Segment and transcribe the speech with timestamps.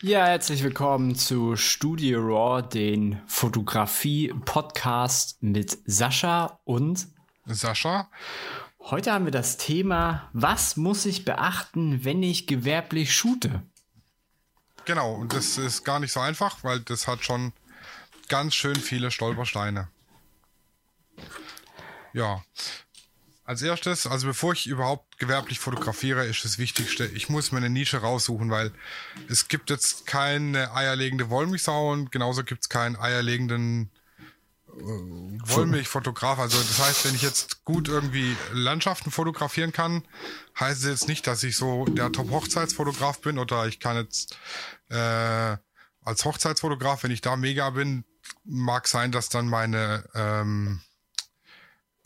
[0.00, 7.08] Ja, herzlich willkommen zu Studio Raw, den Fotografie-Podcast mit Sascha und
[7.46, 8.08] Sascha.
[8.78, 13.60] Heute haben wir das Thema, was muss ich beachten, wenn ich gewerblich shoote?
[14.84, 17.52] Genau, und das ist gar nicht so einfach, weil das hat schon
[18.28, 19.88] ganz schön viele Stolpersteine.
[22.12, 22.44] Ja,
[23.48, 27.70] als erstes, also bevor ich überhaupt gewerblich fotografiere, ist das Wichtigste, ich muss mir eine
[27.70, 28.72] Nische raussuchen, weil
[29.30, 33.90] es gibt jetzt keine eierlegende Wollmilchsau und genauso gibt es keinen eierlegenden
[34.68, 36.38] äh, Wollmilchfotograf.
[36.38, 40.06] Also das heißt, wenn ich jetzt gut irgendwie Landschaften fotografieren kann,
[40.60, 44.36] heißt es jetzt nicht, dass ich so der Top-Hochzeitsfotograf bin oder ich kann jetzt
[44.90, 45.56] äh,
[46.02, 48.04] als Hochzeitsfotograf, wenn ich da mega bin,
[48.44, 50.82] mag sein, dass dann meine ähm,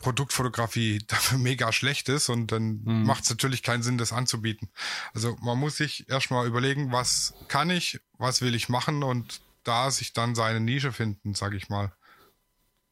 [0.03, 3.03] Produktfotografie dafür mega schlecht ist und dann mhm.
[3.03, 4.69] macht es natürlich keinen Sinn, das anzubieten.
[5.13, 9.89] Also man muss sich erstmal überlegen, was kann ich, was will ich machen und da
[9.89, 11.93] sich dann seine Nische finden, sag ich mal.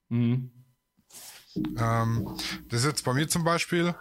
[0.10, 0.52] Mhm.
[1.78, 2.38] Ähm,
[2.70, 3.94] das ist jetzt bei mir zum Beispiel,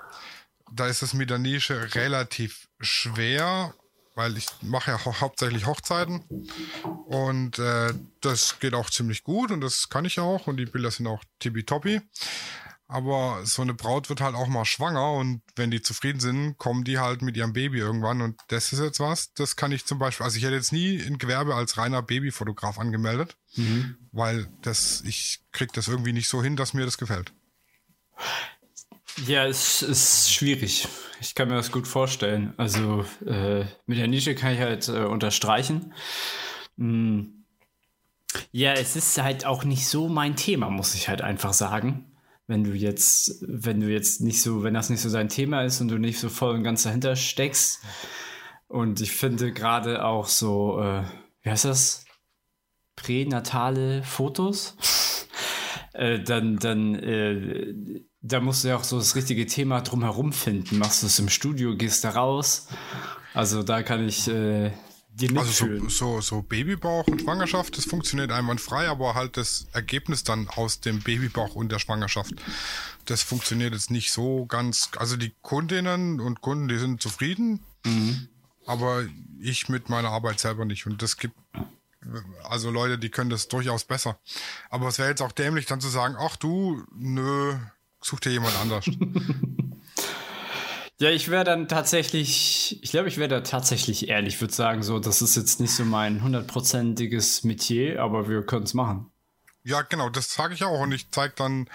[0.72, 3.74] da ist es mit der Nische relativ schwer,
[4.14, 6.24] weil ich mache ja hau hauptsächlich Hochzeiten
[7.06, 10.92] und äh, das geht auch ziemlich gut und das kann ich auch und die Bilder
[10.92, 12.00] sind auch tippitoppi.
[12.92, 16.82] Aber so eine Braut wird halt auch mal schwanger und wenn die zufrieden sind, kommen
[16.82, 18.20] die halt mit ihrem Baby irgendwann.
[18.20, 21.00] Und das ist jetzt was, das kann ich zum Beispiel, also ich hätte jetzt nie
[21.00, 23.94] ein Gewerbe als reiner Babyfotograf angemeldet, mhm.
[24.10, 27.32] weil das, ich krieg das irgendwie nicht so hin, dass mir das gefällt.
[29.24, 30.88] Ja, es ist schwierig.
[31.20, 32.54] Ich kann mir das gut vorstellen.
[32.56, 35.94] Also äh, mit der Nische kann ich halt äh, unterstreichen.
[36.76, 37.20] Mm.
[38.50, 42.09] Ja, es ist halt auch nicht so mein Thema, muss ich halt einfach sagen
[42.50, 45.80] wenn du jetzt, wenn du jetzt nicht so, wenn das nicht so dein Thema ist
[45.80, 47.80] und du nicht so voll und ganz dahinter steckst.
[48.66, 51.04] Und ich finde gerade auch so, äh,
[51.42, 52.04] wie heißt das?
[52.96, 54.76] Pränatale Fotos.
[55.92, 60.78] äh, dann, dann, äh, da musst du ja auch so das richtige Thema drumherum finden.
[60.78, 62.66] Machst du es im Studio, gehst da raus.
[63.32, 64.72] Also da kann ich äh,
[65.12, 70.24] die Also so, so, so Babybauch und Schwangerschaft, das funktioniert einwandfrei, aber halt das Ergebnis
[70.24, 72.34] dann aus dem Babybauch und der Schwangerschaft,
[73.04, 74.90] das funktioniert jetzt nicht so ganz.
[74.96, 78.28] Also die Kundinnen und Kunden, die sind zufrieden, mhm.
[78.66, 79.04] aber
[79.40, 80.86] ich mit meiner Arbeit selber nicht.
[80.86, 81.34] Und das gibt
[82.44, 84.18] also Leute, die können das durchaus besser.
[84.70, 87.56] Aber es wäre jetzt auch dämlich, dann zu sagen, ach du, nö,
[88.00, 88.86] such dir jemand anders.
[91.00, 94.98] Ja, ich wäre dann tatsächlich, ich glaube, ich wäre da tatsächlich ehrlich, würde sagen, so,
[94.98, 99.10] das ist jetzt nicht so mein hundertprozentiges Metier, aber wir können es machen.
[99.64, 101.70] Ja, genau, das sage ich auch und ich zeige dann,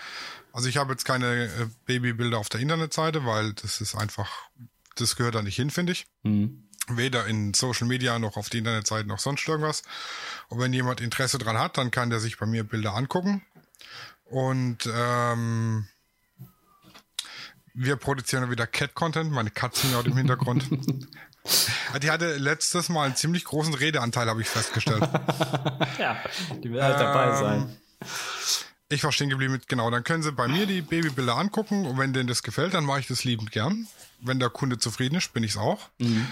[0.53, 1.49] also ich habe jetzt keine äh,
[1.87, 4.31] Babybilder auf der Internetseite, weil das ist einfach,
[4.93, 6.05] das gehört da nicht hin, finde ich.
[6.21, 6.69] Mhm.
[6.87, 9.81] Weder in Social Media noch auf die Internetseite noch sonst irgendwas.
[10.49, 13.41] Und wenn jemand Interesse dran hat, dann kann der sich bei mir Bilder angucken.
[14.25, 15.87] Und ähm,
[17.75, 20.65] wir produzieren wieder Cat-Content, meine Katzen hier im Hintergrund.
[22.01, 25.01] die hatte letztes Mal einen ziemlich großen Redeanteil, habe ich festgestellt.
[25.99, 26.17] ja,
[26.63, 27.77] die will halt ähm, dabei sein.
[28.89, 31.97] Ich war stehen geblieben mit, genau, dann können sie bei mir die Babybilder angucken und
[31.97, 33.87] wenn denen das gefällt, dann mache ich das liebend gern.
[34.21, 35.89] Wenn der Kunde zufrieden ist, bin ich es auch.
[35.97, 36.27] Mhm.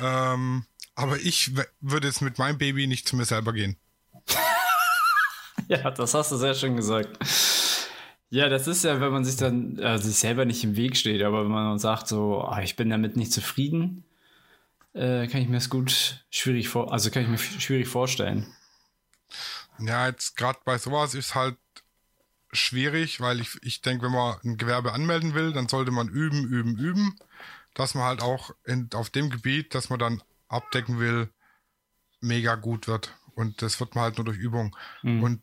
[0.00, 0.64] Ähm,
[0.94, 3.76] aber ich würde jetzt mit meinem Baby nicht zu mir selber gehen.
[5.68, 7.16] ja, das hast du sehr schön gesagt.
[8.30, 11.22] Ja, das ist ja, wenn man sich dann äh, sich selber nicht im Weg steht,
[11.22, 14.04] aber wenn man sagt so, ah, ich bin damit nicht zufrieden,
[14.94, 18.46] äh, kann ich mir das gut schwierig vor, also kann ich mir schwierig vorstellen.
[19.80, 21.56] Ja, jetzt gerade bei sowas ist halt
[22.52, 26.44] schwierig, weil ich, ich denke, wenn man ein Gewerbe anmelden will, dann sollte man üben,
[26.44, 27.16] üben, üben,
[27.74, 31.30] dass man halt auch in, auf dem Gebiet, das man dann abdecken will,
[32.20, 33.14] mega gut wird.
[33.34, 34.76] Und das wird man halt nur durch Übung.
[35.02, 35.22] Mhm.
[35.22, 35.42] Und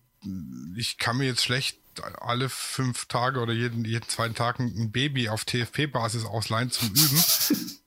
[0.75, 5.29] ich kann mir jetzt schlecht alle fünf Tage oder jeden, jeden zweiten Tag ein Baby
[5.29, 7.23] auf TFP-Basis ausleihen zum Üben.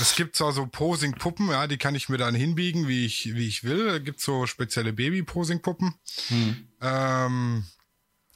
[0.00, 3.48] Es gibt zwar so Posing-Puppen, ja, die kann ich mir dann hinbiegen, wie ich, wie
[3.48, 3.88] ich will.
[3.88, 5.94] Es gibt so spezielle Baby-Posing-Puppen.
[6.28, 6.68] Hm.
[6.80, 7.66] Ähm,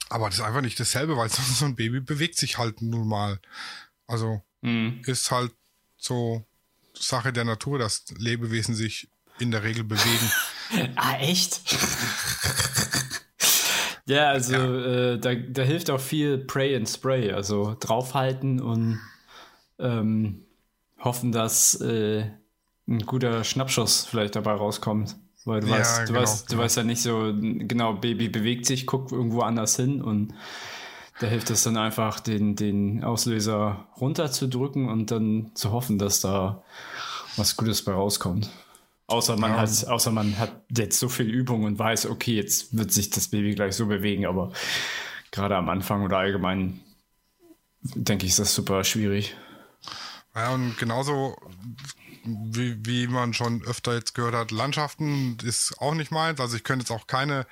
[0.09, 3.39] aber das ist einfach nicht dasselbe, weil so ein Baby bewegt sich halt nun mal.
[4.07, 5.01] Also hm.
[5.05, 5.53] ist halt
[5.97, 6.45] so
[6.93, 9.07] Sache der Natur, dass Lebewesen sich
[9.39, 10.31] in der Regel bewegen.
[10.95, 11.61] ah, echt?
[14.05, 15.13] Ja, also ja.
[15.13, 18.99] Äh, da, da hilft auch viel Pray and Spray, also draufhalten und
[19.79, 20.45] ähm,
[20.99, 22.25] hoffen, dass äh,
[22.87, 25.15] ein guter Schnappschuss vielleicht dabei rauskommt.
[25.45, 28.65] Weil du, ja, weißt, du, genau, weißt, du weißt ja nicht so, genau, Baby bewegt
[28.65, 30.33] sich, guckt irgendwo anders hin und
[31.19, 36.63] da hilft es dann einfach, den, den Auslöser runterzudrücken und dann zu hoffen, dass da
[37.35, 38.49] was Gutes bei rauskommt.
[39.07, 39.57] Außer man, ja.
[39.57, 43.27] hat, außer man hat jetzt so viel Übung und weiß, okay, jetzt wird sich das
[43.27, 44.53] Baby gleich so bewegen, aber
[45.31, 46.79] gerade am Anfang oder allgemein
[47.81, 49.35] denke ich, ist das super schwierig.
[50.35, 51.35] Ja, und genauso
[52.23, 56.39] wie, wie man schon öfter jetzt gehört hat, Landschaften ist auch nicht meins.
[56.39, 57.45] Also ich könnte jetzt auch keine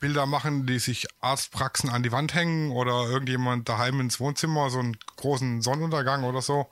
[0.00, 4.78] Bilder machen, die sich Arztpraxen an die Wand hängen oder irgendjemand daheim ins Wohnzimmer, so
[4.78, 6.68] einen großen Sonnenuntergang oder so.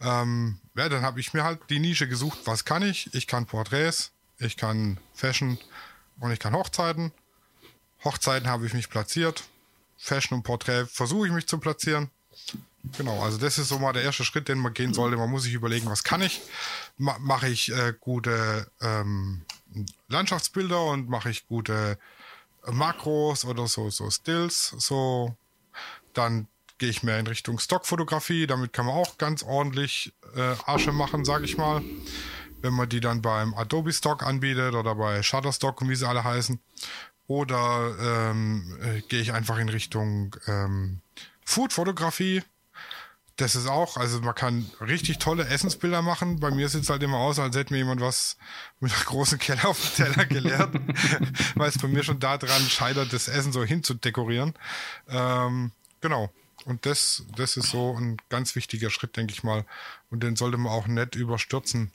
[0.00, 3.12] Ähm, ja, dann habe ich mir halt die Nische gesucht, was kann ich?
[3.14, 5.58] Ich kann Porträts, ich kann Fashion
[6.20, 7.12] und ich kann Hochzeiten.
[8.04, 9.44] Hochzeiten habe ich mich platziert.
[9.96, 12.10] Fashion und Porträt versuche ich mich zu platzieren.
[12.96, 15.16] Genau, also das ist so mal der erste Schritt, den man gehen sollte.
[15.16, 16.40] Man muss sich überlegen, was kann ich?
[16.96, 19.42] Ma mache ich äh, gute ähm,
[20.08, 21.98] Landschaftsbilder und mache ich gute
[22.64, 25.36] Makros oder so, so Stills, so.
[26.14, 26.46] Dann
[26.78, 28.46] gehe ich mehr in Richtung Stockfotografie.
[28.46, 31.82] Damit kann man auch ganz ordentlich äh, Asche machen, sage ich mal.
[32.60, 36.24] Wenn man die dann beim Adobe Stock anbietet oder bei Shutterstock und wie sie alle
[36.24, 36.58] heißen.
[37.26, 41.00] Oder ähm, äh, gehe ich einfach in Richtung ähm,
[41.44, 42.42] Food-Fotografie.
[43.36, 46.40] Das ist auch, also man kann richtig tolle Essensbilder machen.
[46.40, 48.36] Bei mir sieht es halt immer aus, als hätte mir jemand was
[48.80, 50.70] mit einer großen Kelle auf dem Teller gelehrt,
[51.54, 54.54] weil es bei mir schon daran scheitert, das Essen so hinzudekorieren.
[55.08, 55.70] Ähm,
[56.00, 56.32] genau.
[56.64, 59.64] Und das, das ist so ein ganz wichtiger Schritt, denke ich mal.
[60.10, 61.92] Und den sollte man auch nicht überstürzen.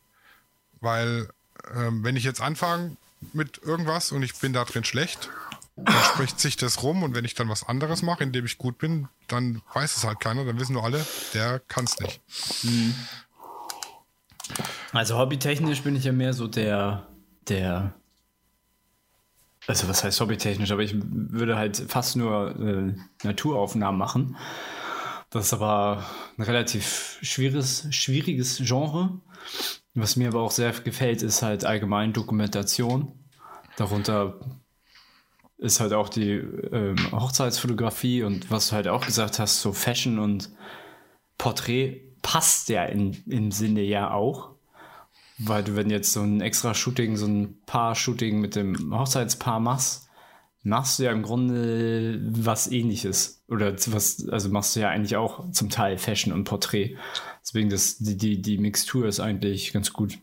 [0.81, 1.29] Weil,
[1.75, 2.97] ähm, wenn ich jetzt anfange
[3.33, 5.29] mit irgendwas und ich bin da drin schlecht,
[5.75, 8.57] dann spricht sich das rum und wenn ich dann was anderes mache, in dem ich
[8.57, 12.21] gut bin, dann weiß es halt keiner, dann wissen nur alle, der kann es nicht.
[12.63, 12.95] Mhm.
[14.91, 17.07] Also hobbytechnisch bin ich ja mehr so der,
[17.47, 17.93] der,
[19.67, 22.93] also was heißt hobbytechnisch, aber ich würde halt fast nur äh,
[23.25, 24.37] Naturaufnahmen machen.
[25.29, 26.05] Das ist aber
[26.37, 29.19] ein relativ schwieriges, schwieriges Genre.
[29.95, 33.11] Was mir aber auch sehr gefällt, ist halt allgemein Dokumentation.
[33.77, 34.39] Darunter
[35.57, 40.19] ist halt auch die ähm, Hochzeitsfotografie und was du halt auch gesagt hast, so Fashion
[40.19, 40.51] und
[41.37, 44.52] Porträt passt ja in, im Sinne ja auch.
[45.39, 50.07] Weil du, wenn jetzt so ein extra Shooting, so ein Paar-Shooting mit dem Hochzeitspaar machst,
[50.63, 53.43] machst du ja im Grunde was ähnliches.
[53.47, 56.97] Oder was, also machst du ja eigentlich auch zum Teil Fashion und Porträt.
[57.41, 60.17] Deswegen, das, die, die, die Mixtur ist eigentlich ganz gut.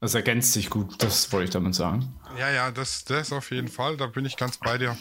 [0.00, 2.14] Das ergänzt sich gut, das wollte ich damit sagen.
[2.38, 4.96] Ja, ja, das, das auf jeden Fall, da bin ich ganz bei dir.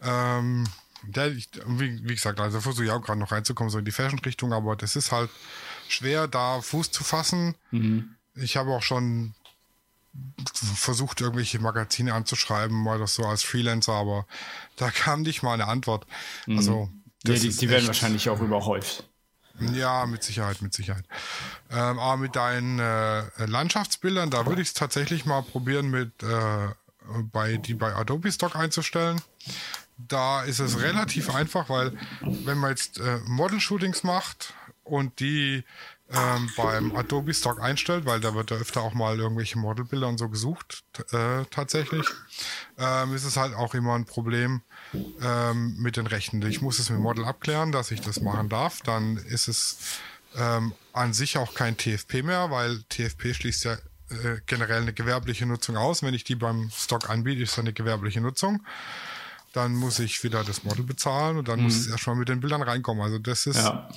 [0.00, 0.64] Ähm,
[1.02, 4.52] der, wie, wie, gesagt, also versuche ich auch gerade noch reinzukommen, so in die Fashion-Richtung,
[4.52, 5.30] aber das ist halt
[5.92, 7.54] schwer, da Fuß zu fassen.
[7.70, 8.14] Mhm.
[8.34, 9.34] Ich habe auch schon
[10.54, 14.26] versucht, irgendwelche Magazine anzuschreiben, mal das so als Freelancer, aber
[14.76, 16.06] da kam nicht mal eine Antwort.
[16.46, 16.58] Mhm.
[16.58, 16.90] Also,
[17.24, 19.04] ja, die, die werden wahrscheinlich auch überhäuft.
[19.72, 21.04] Ja, mit Sicherheit, mit Sicherheit.
[21.70, 26.68] Ähm, aber mit deinen äh, Landschaftsbildern, da würde ich es tatsächlich mal probieren, mit äh,
[27.32, 29.20] bei die bei Adobe Stock einzustellen.
[29.96, 34.52] Da ist es relativ einfach, weil wenn man jetzt äh, Model-Shootings macht
[34.86, 35.64] und die
[36.12, 40.18] ähm, beim Adobe Stock einstellt, weil da wird da öfter auch mal irgendwelche Modelbilder und
[40.18, 42.06] so gesucht, äh, tatsächlich,
[42.78, 44.62] ähm, ist es halt auch immer ein Problem
[45.20, 46.40] ähm, mit den Rechten.
[46.42, 48.82] Ich muss es mit dem Model abklären, dass ich das machen darf.
[48.82, 49.78] Dann ist es
[50.36, 55.46] ähm, an sich auch kein TFP mehr, weil TFP schließt ja äh, generell eine gewerbliche
[55.46, 56.04] Nutzung aus.
[56.04, 58.64] Wenn ich die beim Stock anbiete, ist das eine gewerbliche Nutzung
[59.52, 61.64] dann muss ich wieder das Model bezahlen und dann mhm.
[61.64, 63.02] muss es erstmal mit den Bildern reinkommen.
[63.02, 63.88] Also das ist, ja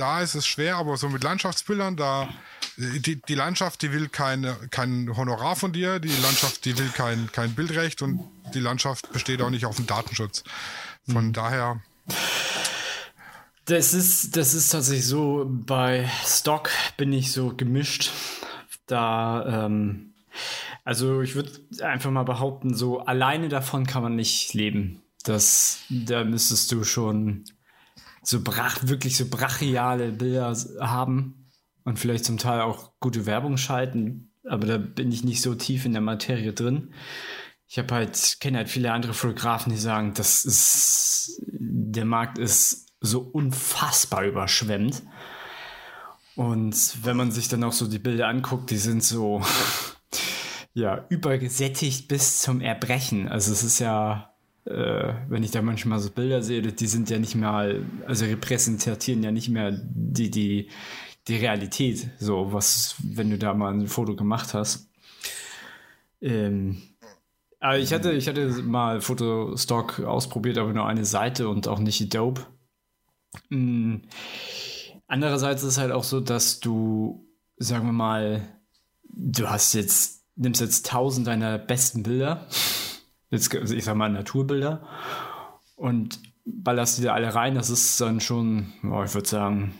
[0.00, 2.28] da ist es schwer, aber so mit Landschaftsbildern, da
[2.76, 7.30] die, die Landschaft, die will keine, kein Honorar von dir, die Landschaft, die will kein,
[7.32, 10.44] kein Bildrecht und die Landschaft besteht auch nicht auf dem Datenschutz.
[11.10, 11.32] Von mhm.
[11.32, 11.80] daher.
[13.66, 18.10] Das ist, das ist tatsächlich so, bei Stock bin ich so gemischt.
[18.86, 20.14] Da, ähm,
[20.84, 21.52] also ich würde
[21.82, 25.02] einfach mal behaupten, so alleine davon kann man nicht leben.
[25.24, 27.44] Das, da müsstest du schon
[28.22, 31.48] so brach, wirklich so brachiale Bilder haben
[31.84, 35.84] und vielleicht zum Teil auch gute Werbung schalten, aber da bin ich nicht so tief
[35.84, 36.92] in der Materie drin.
[37.66, 42.88] Ich habe halt, kenne halt viele andere Fotografen, die sagen, das ist, der Markt ist
[43.00, 45.02] so unfassbar überschwemmt.
[46.36, 49.42] Und wenn man sich dann auch so die Bilder anguckt, die sind so,
[50.74, 53.28] ja, übergesättigt bis zum Erbrechen.
[53.28, 54.29] Also es ist ja,
[54.64, 59.22] äh, wenn ich da manchmal so Bilder sehe, die sind ja nicht mal, also repräsentieren
[59.22, 60.68] ja nicht mehr die, die,
[61.28, 64.88] die Realität, so was, wenn du da mal ein Foto gemacht hast.
[66.20, 66.82] Ähm,
[67.58, 72.00] aber ich hatte, ich hatte mal Fotostock ausprobiert, aber nur eine Seite und auch nicht
[72.02, 72.46] Adobe.
[73.50, 74.02] Mhm.
[75.06, 77.26] Andererseits ist es halt auch so, dass du,
[77.58, 78.48] sagen wir mal,
[79.02, 82.46] du hast jetzt, nimmst jetzt tausend deiner besten Bilder,
[83.30, 84.82] jetzt, also ich sag mal Naturbilder,
[85.76, 87.54] und ballerst die da alle rein.
[87.54, 89.74] Das ist dann schon, oh, ich würde sagen,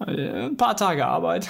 [0.00, 1.48] äh, ein paar Tage Arbeit.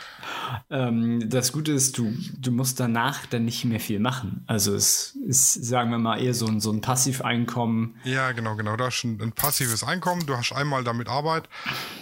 [0.70, 4.44] ähm, das Gute ist, du, du musst danach dann nicht mehr viel machen.
[4.46, 7.96] Also es ist, sagen wir mal, eher so ein, so ein Passiveinkommen.
[8.04, 8.76] Ja, genau, genau.
[8.76, 11.48] Du hast ein, ein passives Einkommen, du hast einmal damit Arbeit.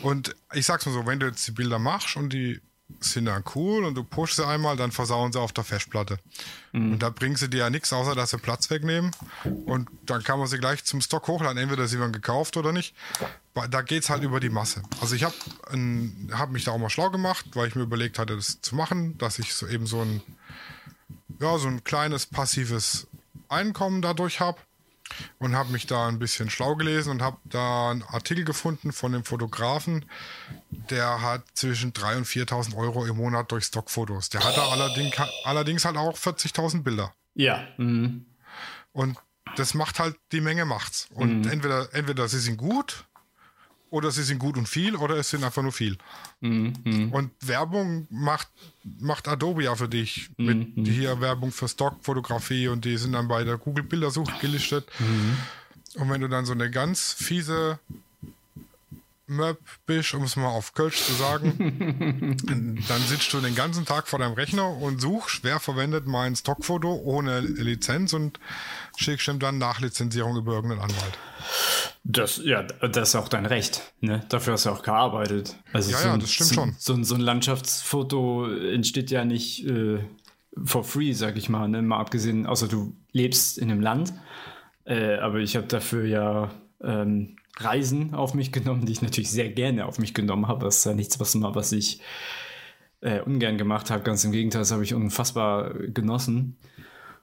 [0.03, 2.61] Und ich sag's mal so, wenn du jetzt die Bilder machst und die
[3.01, 6.19] sind dann cool und du pushst sie einmal, dann versauen sie auf der Festplatte.
[6.73, 6.93] Mhm.
[6.93, 9.11] Und da bringen sie dir ja nichts, außer dass sie Platz wegnehmen.
[9.67, 11.59] Und dann kann man sie gleich zum Stock hochladen.
[11.59, 12.95] Entweder sie werden gekauft oder nicht.
[13.71, 14.83] Da geht es halt über die Masse.
[15.01, 15.35] Also ich habe
[16.33, 19.19] hab mich da auch mal schlau gemacht, weil ich mir überlegt hatte, das zu machen,
[19.19, 20.23] dass ich so eben so ein,
[21.41, 23.07] ja, so ein kleines passives
[23.49, 24.59] Einkommen dadurch habe
[25.39, 29.13] und habe mich da ein bisschen schlau gelesen und habe da einen Artikel gefunden von
[29.13, 30.05] dem Fotografen,
[30.91, 34.29] der hat zwischen 3.000 und 4.000 Euro im Monat durch Stockfotos.
[34.31, 37.13] Der hat da allerdings, allerdings halt auch 40.000 Bilder.
[37.35, 37.67] Ja.
[37.77, 38.27] Mhm.
[38.93, 39.19] Und
[39.57, 41.09] das macht halt, die Menge macht's.
[41.15, 41.51] Und mhm.
[41.51, 43.05] entweder, entweder sie sind gut
[43.93, 45.99] oder sie sind gut und viel oder es sind einfach nur viel.
[46.41, 47.11] Mhm.
[47.13, 48.49] Und Werbung macht,
[49.01, 50.31] macht Adobe ja für dich.
[50.39, 50.85] Mit mhm.
[50.87, 54.89] hier Werbung für Stockfotografie und die sind dann bei der Google Bildersuche gelistet.
[54.99, 55.37] Mhm.
[56.01, 57.79] Und wenn du dann so eine ganz fiese
[59.27, 62.39] Möb bist, um es mal auf Kölsch zu sagen,
[62.89, 66.95] dann sitzt du den ganzen Tag vor deinem Rechner und suchst, wer verwendet mein Stockfoto
[66.95, 68.41] ohne Lizenz und
[68.97, 71.19] schickst ihm dann Nachlizenzierung über irgendeinen Anwalt.
[72.05, 73.95] Das, ja, das ist auch dein Recht.
[74.01, 74.25] Ne?
[74.29, 75.57] Dafür hast du auch gearbeitet.
[75.73, 76.75] Also ja, so ja, das stimmt so, schon.
[76.79, 80.01] So, so, ein Landschaftsfoto entsteht ja nicht äh,
[80.65, 81.69] for free, sag ich mal.
[81.69, 81.81] Ne?
[81.81, 84.13] Mal abgesehen, außer du lebst in einem Land.
[84.85, 86.51] Äh, aber ich habe dafür ja
[86.83, 90.65] ähm, Reisen auf mich genommen, die ich natürlich sehr gerne auf mich genommen habe.
[90.65, 92.01] Das ist ja nichts, was, mal, was ich
[93.01, 94.03] äh, ungern gemacht habe.
[94.03, 96.57] Ganz im Gegenteil, das habe ich unfassbar genossen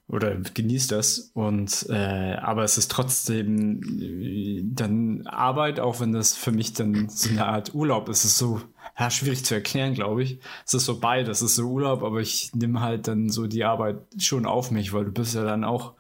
[0.10, 1.32] oder genießt das.
[1.34, 7.10] Und äh, aber es ist trotzdem äh, dann Arbeit, auch wenn das für mich dann
[7.10, 8.20] so eine Art Urlaub ist.
[8.20, 8.62] Es ist so
[9.00, 10.40] ja, schwierig zu erklären, glaube ich.
[10.66, 13.64] Es ist so beides, es ist so Urlaub, aber ich nehme halt dann so die
[13.64, 15.94] Arbeit schon auf mich, weil du bist ja dann auch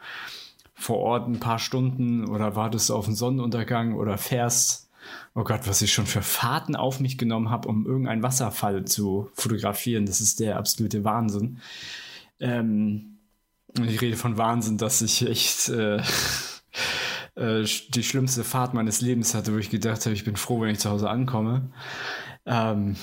[0.74, 4.90] vor Ort ein paar Stunden oder wartest auf den Sonnenuntergang oder fährst.
[5.36, 9.30] Oh Gott, was ich schon für Fahrten auf mich genommen habe, um irgendeinen Wasserfall zu
[9.34, 10.06] fotografieren.
[10.06, 11.60] Das ist der absolute Wahnsinn.
[12.40, 13.19] Ähm,
[13.78, 15.98] ich rede von Wahnsinn, dass ich echt äh,
[17.36, 20.70] äh, die schlimmste Fahrt meines Lebens hatte, wo ich gedacht habe, ich bin froh, wenn
[20.70, 21.72] ich zu Hause ankomme.
[22.46, 22.96] Ähm,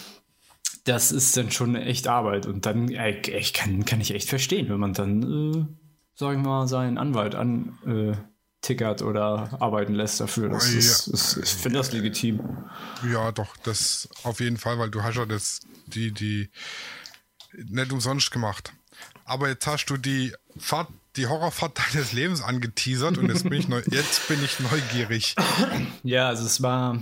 [0.84, 2.46] das ist dann schon echt Arbeit.
[2.46, 5.66] Und dann äh, ich kann, kann ich echt verstehen, wenn man dann, äh,
[6.14, 10.48] sag ich mal, seinen Anwalt antickert äh, oder arbeiten lässt dafür.
[10.48, 10.78] Das ja.
[10.78, 12.40] ist, ist, ich finde das legitim.
[13.10, 16.50] Ja, doch, das auf jeden Fall, weil du hast ja das, die, die
[17.52, 18.72] nicht umsonst gemacht.
[19.24, 23.68] Aber jetzt hast du die Fahrt, die Horrorfahrt deines Lebens angeteasert und jetzt bin ich,
[23.68, 25.34] neu, jetzt bin ich neugierig.
[26.02, 27.00] Ja, also es war,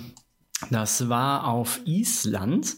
[0.70, 2.76] das war auf Island.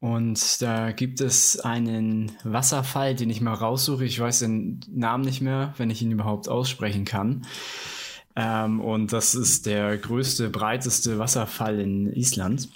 [0.00, 4.04] Und da gibt es einen Wasserfall, den ich mal raussuche.
[4.04, 7.46] Ich weiß den Namen nicht mehr, wenn ich ihn überhaupt aussprechen kann.
[8.34, 12.68] Ähm, und das ist der größte, breiteste Wasserfall in Island.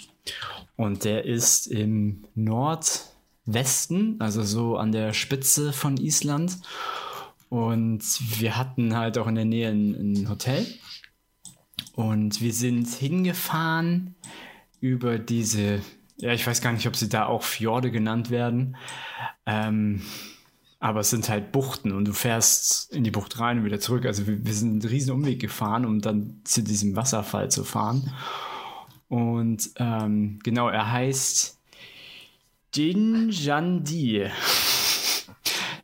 [0.77, 3.07] Und der ist im Nord,
[3.45, 6.57] Westen, also so an der Spitze von Island.
[7.49, 8.03] Und
[8.39, 10.65] wir hatten halt auch in der Nähe ein, ein Hotel.
[11.93, 14.15] Und wir sind hingefahren
[14.79, 15.81] über diese,
[16.17, 18.75] ja, ich weiß gar nicht, ob sie da auch Fjorde genannt werden.
[19.45, 20.01] Ähm,
[20.79, 24.05] aber es sind halt Buchten und du fährst in die Bucht rein und wieder zurück.
[24.05, 28.13] Also wir, wir sind einen riesen Umweg gefahren, um dann zu diesem Wasserfall zu fahren.
[29.07, 31.59] Und ähm, genau, er heißt
[32.75, 34.29] Jinjandi.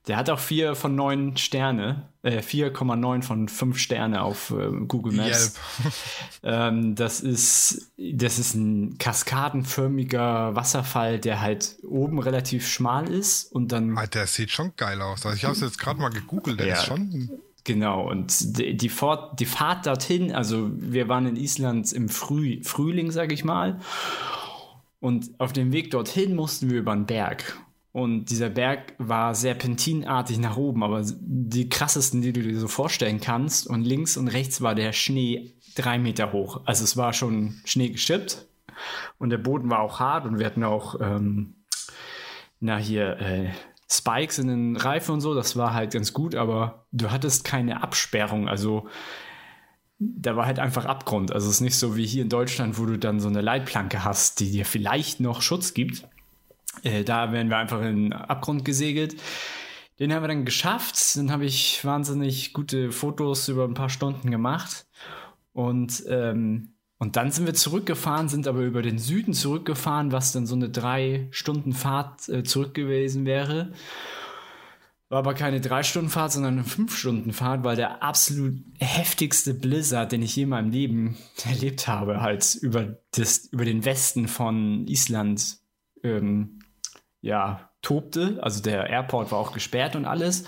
[0.07, 5.13] Der hat auch vier von neun Sterne, äh, 4,9 von fünf Sterne auf äh, Google
[5.13, 5.53] Maps.
[6.43, 13.71] ähm, das ist, das ist ein kaskadenförmiger Wasserfall, der halt oben relativ schmal ist und
[13.71, 13.97] dann.
[13.97, 15.25] Ah, der sieht schon geil aus.
[15.25, 16.73] Also ich habe es jetzt gerade mal gegoogelt, der ja.
[16.75, 17.29] ist schon.
[17.63, 22.61] Genau, und die, die, Fahrt, die Fahrt dorthin, also wir waren in Island im Früh,
[22.61, 23.79] Frühling, sag ich mal.
[24.99, 27.57] Und auf dem Weg dorthin mussten wir über einen Berg.
[27.93, 33.21] Und dieser Berg war serpentinartig nach oben, aber die krassesten, die du dir so vorstellen
[33.21, 33.67] kannst.
[33.67, 36.61] Und links und rechts war der Schnee drei Meter hoch.
[36.65, 38.47] Also es war schon Schnee geschippt.
[39.19, 41.55] Und der Boden war auch hart und wir hatten auch, ähm,
[42.59, 43.51] na hier, äh,
[43.87, 45.35] Spikes in den Reifen und so.
[45.35, 48.49] Das war halt ganz gut, aber du hattest keine Absperrung.
[48.49, 48.87] Also
[49.99, 51.31] da war halt einfach Abgrund.
[51.31, 54.03] Also es ist nicht so wie hier in Deutschland, wo du dann so eine Leitplanke
[54.03, 56.07] hast, die dir vielleicht noch Schutz gibt.
[56.83, 59.15] Äh, da wären wir einfach in den Abgrund gesegelt.
[59.99, 61.15] Den haben wir dann geschafft.
[61.15, 64.85] Dann habe ich wahnsinnig gute Fotos über ein paar Stunden gemacht.
[65.53, 70.47] Und, ähm, und dann sind wir zurückgefahren, sind aber über den Süden zurückgefahren, was dann
[70.47, 73.71] so eine drei Stunden Fahrt äh, zurück gewesen wäre.
[75.09, 79.53] War aber keine drei Stunden Fahrt, sondern eine fünf Stunden Fahrt, weil der absolut heftigste
[79.53, 84.27] Blizzard, den ich je in meinem Leben erlebt habe, halt über, das, über den Westen
[84.27, 85.59] von Island
[86.03, 86.62] ähm,
[87.23, 88.37] ja, tobte.
[88.41, 90.43] Also der Airport war auch gesperrt und alles.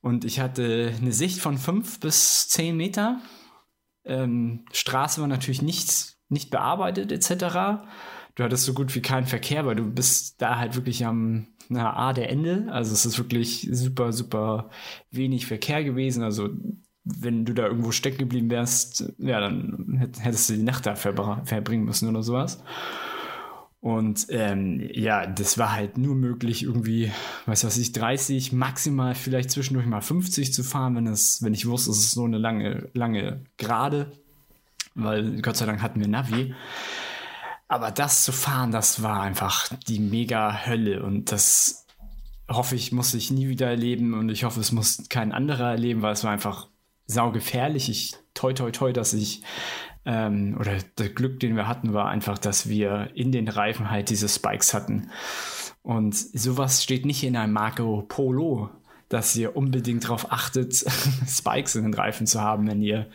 [0.00, 3.20] Und ich hatte eine Sicht von fünf bis zehn Meter.
[4.04, 7.82] Ähm, Straße war natürlich nicht, nicht bearbeitet etc.
[8.34, 11.96] Du hattest so gut wie keinen Verkehr, weil du bist da halt wirklich am na,
[11.96, 12.66] A der Ende.
[12.70, 14.68] Also es ist wirklich super, super
[15.10, 16.22] wenig Verkehr gewesen.
[16.22, 16.50] Also
[17.02, 21.84] wenn du da irgendwo stecken geblieben wärst, ja, dann hättest du die Nacht da verbringen
[21.84, 22.62] müssen oder sowas.
[23.80, 27.12] Und ähm, ja, das war halt nur möglich, irgendwie,
[27.46, 31.66] weiß was ich, 30, maximal vielleicht zwischendurch mal 50 zu fahren, wenn es, wenn ich
[31.66, 34.10] wusste, es ist so eine lange, lange Gerade,
[34.94, 36.54] weil Gott sei Dank hatten wir Navi.
[37.68, 41.86] Aber das zu fahren, das war einfach die mega Hölle und das
[42.48, 46.02] hoffe ich, muss ich nie wieder erleben und ich hoffe, es muss kein anderer erleben,
[46.02, 46.68] weil es war einfach
[47.06, 47.90] saugefährlich.
[47.90, 49.42] Ich toi toi toi, dass ich
[50.08, 54.08] ähm, oder das Glück, den wir hatten, war einfach, dass wir in den Reifen halt
[54.08, 55.10] diese Spikes hatten.
[55.82, 58.70] Und sowas steht nicht in einem Marco Polo,
[59.10, 60.74] dass ihr unbedingt darauf achtet,
[61.28, 63.06] Spikes in den Reifen zu haben, wenn ihr,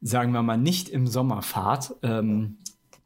[0.00, 1.94] sagen wir mal, nicht im Sommer fahrt.
[2.02, 2.56] Ähm,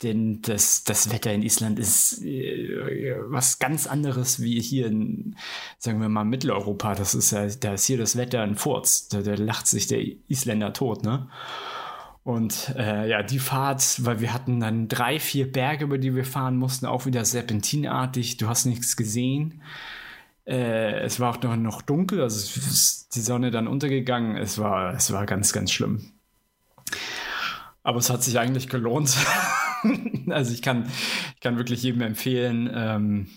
[0.04, 5.34] denn das, das Wetter in Island ist äh, was ganz anderes wie hier in,
[5.78, 6.94] sagen wir mal, Mitteleuropa.
[6.94, 9.08] Das ist ja, da ist hier das Wetter ein Furz.
[9.08, 11.28] Da, da lacht sich der Isländer tot, ne?
[12.22, 16.24] Und äh, ja, die Fahrt, weil wir hatten dann drei, vier Berge, über die wir
[16.24, 18.36] fahren mussten, auch wieder serpentinartig.
[18.36, 19.62] Du hast nichts gesehen.
[20.46, 24.36] Äh, es war auch noch, noch dunkel, also ist die Sonne dann untergegangen.
[24.36, 26.12] Es war, es war ganz, ganz schlimm.
[27.82, 29.16] Aber es hat sich eigentlich gelohnt.
[30.30, 30.90] also ich kann,
[31.34, 33.28] ich kann wirklich jedem empfehlen, ähm,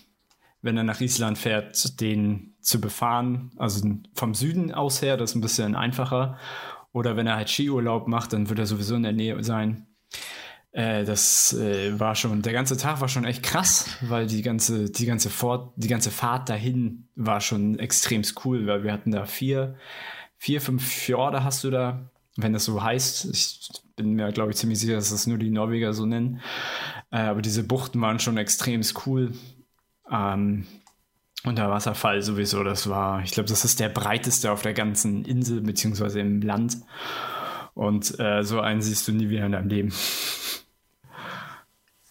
[0.61, 3.51] wenn er nach Island fährt, den zu befahren.
[3.57, 6.37] Also vom Süden aus her, das ist ein bisschen einfacher.
[6.93, 9.87] Oder wenn er halt Skiurlaub macht, dann wird er sowieso in der Nähe sein.
[10.71, 14.89] Äh, das äh, war schon, der ganze Tag war schon echt krass, weil die ganze,
[14.89, 19.25] die ganze Fort, die ganze Fahrt dahin war schon extrem cool, weil wir hatten da
[19.25, 19.75] vier,
[20.37, 23.25] vier, fünf Fjorde hast du da, wenn das so heißt.
[23.25, 26.41] Ich bin mir, glaube ich, ziemlich sicher, dass das nur die Norweger so nennen.
[27.11, 29.33] Äh, aber diese Buchten waren schon extrem cool.
[30.09, 30.65] Ähm,
[31.43, 35.25] und der Wasserfall sowieso, das war, ich glaube, das ist der breiteste auf der ganzen
[35.25, 36.77] Insel, beziehungsweise im Land.
[37.73, 39.93] Und äh, so einen siehst du nie wieder in deinem Leben.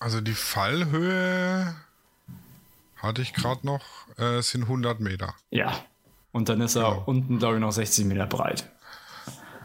[0.02, 1.76] Also die Fallhöhe
[2.96, 3.84] hatte ich gerade noch,
[4.16, 5.34] äh, sind 100 Meter.
[5.50, 5.74] Ja.
[6.32, 7.02] Und dann ist er genau.
[7.04, 8.70] unten, glaube ich, noch 60 Meter breit.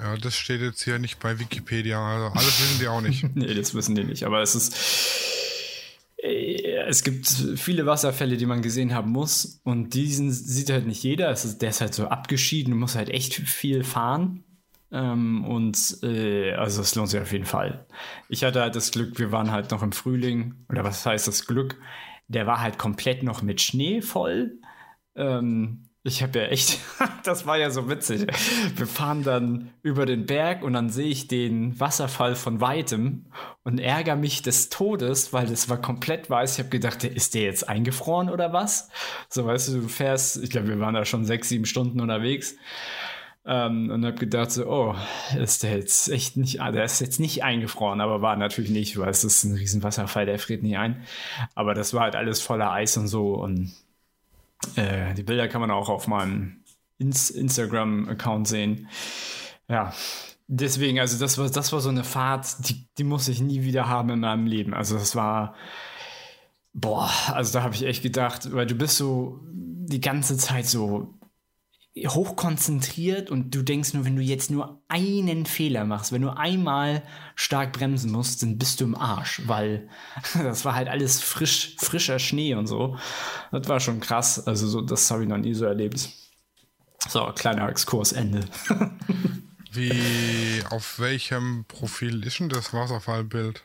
[0.01, 2.05] Ja, das steht jetzt hier nicht bei Wikipedia.
[2.05, 3.23] Also alles wissen die auch nicht.
[3.35, 4.25] nee, das wissen die nicht.
[4.25, 4.75] Aber es ist
[6.25, 9.61] es gibt viele Wasserfälle, die man gesehen haben muss.
[9.63, 11.31] Und diesen sieht halt nicht jeder.
[11.31, 12.71] Ist, der ist halt so abgeschieden.
[12.71, 14.43] Du musst halt echt viel fahren.
[14.91, 17.85] Ähm, und äh, also es lohnt sich auf jeden Fall.
[18.29, 20.65] Ich hatte halt das Glück, wir waren halt noch im Frühling.
[20.69, 21.77] Oder was heißt das Glück?
[22.27, 24.59] Der war halt komplett noch mit Schnee voll.
[25.15, 26.79] Ähm, ich habe ja echt,
[27.23, 28.27] das war ja so witzig.
[28.75, 33.25] Wir fahren dann über den Berg und dann sehe ich den Wasserfall von weitem
[33.63, 36.53] und ärgere mich des Todes, weil das war komplett weiß.
[36.53, 38.89] Ich habe gedacht, ist der jetzt eingefroren oder was?
[39.29, 42.55] So, weißt du, du fährst, ich glaube, wir waren da schon sechs, sieben Stunden unterwegs.
[43.47, 44.95] Ähm, und habe gedacht so, oh,
[45.39, 48.97] ist der jetzt echt nicht, ah, der ist jetzt nicht eingefroren, aber war natürlich nicht,
[48.97, 51.03] weil es ist ein riesen Wasserfall, der friert nicht ein.
[51.55, 53.71] Aber das war halt alles voller Eis und so und
[54.77, 56.63] äh, die Bilder kann man auch auf meinem
[56.97, 58.87] Ins Instagram-Account sehen.
[59.67, 59.93] Ja,
[60.47, 63.87] deswegen, also das war, das war so eine Fahrt, die, die muss ich nie wieder
[63.87, 64.73] haben in meinem Leben.
[64.73, 65.55] Also das war,
[66.73, 71.13] boah, also da habe ich echt gedacht, weil du bist so die ganze Zeit so
[71.97, 77.03] hochkonzentriert und du denkst nur, wenn du jetzt nur einen Fehler machst, wenn du einmal
[77.35, 79.87] stark bremsen musst, dann bist du im Arsch, weil
[80.33, 82.97] das war halt alles frisch, frischer Schnee und so.
[83.51, 84.45] Das war schon krass.
[84.45, 86.09] Also so, das habe ich noch nie so erlebt.
[87.07, 88.41] So, kleiner Exkurs, Ende.
[89.71, 93.63] Wie, auf welchem Profil ist denn das Wasserfallbild?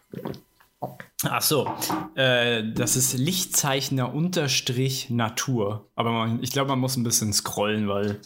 [1.28, 1.74] Ach so,
[2.14, 5.90] äh, das ist Lichtzeichner unterstrich Natur.
[5.94, 8.20] Aber man, ich glaube, man muss ein bisschen scrollen, weil.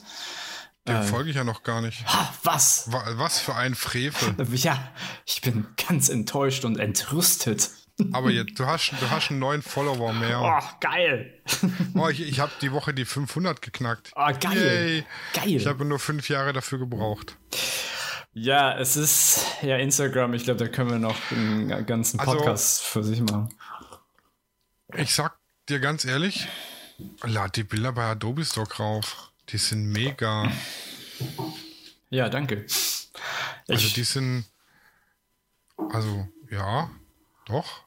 [0.86, 2.06] Dem äh, folge ich ja noch gar nicht.
[2.06, 2.88] Ha, was?
[2.92, 4.36] Was für ein Frevel.
[4.56, 4.92] Ja,
[5.26, 7.70] ich bin ganz enttäuscht und entrüstet.
[8.12, 10.40] Aber jetzt, du hast, du hast einen neuen Follower mehr.
[10.40, 11.40] Oh, geil.
[11.96, 14.12] Oh, ich, ich habe die Woche die 500 geknackt.
[14.16, 14.56] Oh, geil.
[14.56, 15.04] Yay.
[15.32, 15.56] Geil.
[15.56, 17.36] Ich habe nur fünf Jahre dafür gebraucht.
[18.34, 20.34] Ja, es ist ja Instagram.
[20.34, 23.48] Ich glaube, da können wir noch einen ganzen also, Podcast also, für sich machen.
[24.96, 26.48] Ich sag dir ganz ehrlich,
[27.22, 29.30] lad die Bilder bei Adobe Stock rauf.
[29.50, 30.50] Die sind mega.
[32.10, 32.66] Ja, danke.
[33.68, 34.44] Also die sind,
[35.90, 36.90] also ja,
[37.46, 37.84] doch.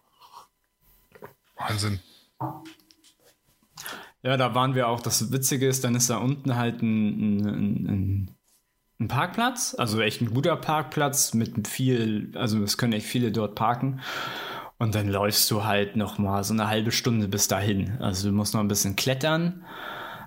[1.57, 1.99] Wahnsinn.
[4.21, 5.01] Ja, da waren wir auch.
[5.01, 8.37] Das Witzige ist, dann ist da unten halt ein, ein, ein, ein
[9.05, 14.01] Parkplatz, also echt ein guter Parkplatz mit viel, also es können echt viele dort parken.
[14.79, 17.97] Und dann läufst du halt noch mal so eine halbe Stunde bis dahin.
[17.99, 19.65] Also du musst noch ein bisschen klettern.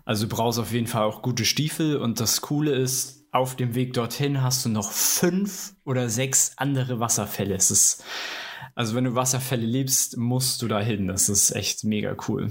[0.04, 1.96] Also du brauchst auf jeden Fall auch gute Stiefel.
[1.96, 6.98] Und das Coole ist, auf dem Weg dorthin hast du noch fünf oder sechs andere
[6.98, 7.54] Wasserfälle.
[7.54, 8.04] Es ist
[8.74, 11.08] also wenn du Wasserfälle liebst, musst du da hin.
[11.08, 12.50] Das ist echt mega cool.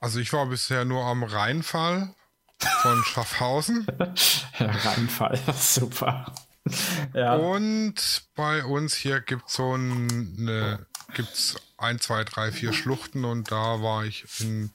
[0.00, 2.14] Also ich war bisher nur am Rheinfall
[2.58, 3.86] von Schaffhausen.
[4.58, 6.32] ja, Rheinfall, super.
[7.14, 7.36] Ja.
[7.36, 13.50] Und bei uns hier gibt es so eine, gibt's ein, zwei, drei, vier Schluchten und
[13.52, 14.70] da war ich in,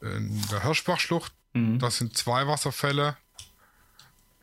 [0.00, 1.32] in der Hirschbachschlucht.
[1.52, 1.78] Mhm.
[1.78, 3.16] Das sind zwei Wasserfälle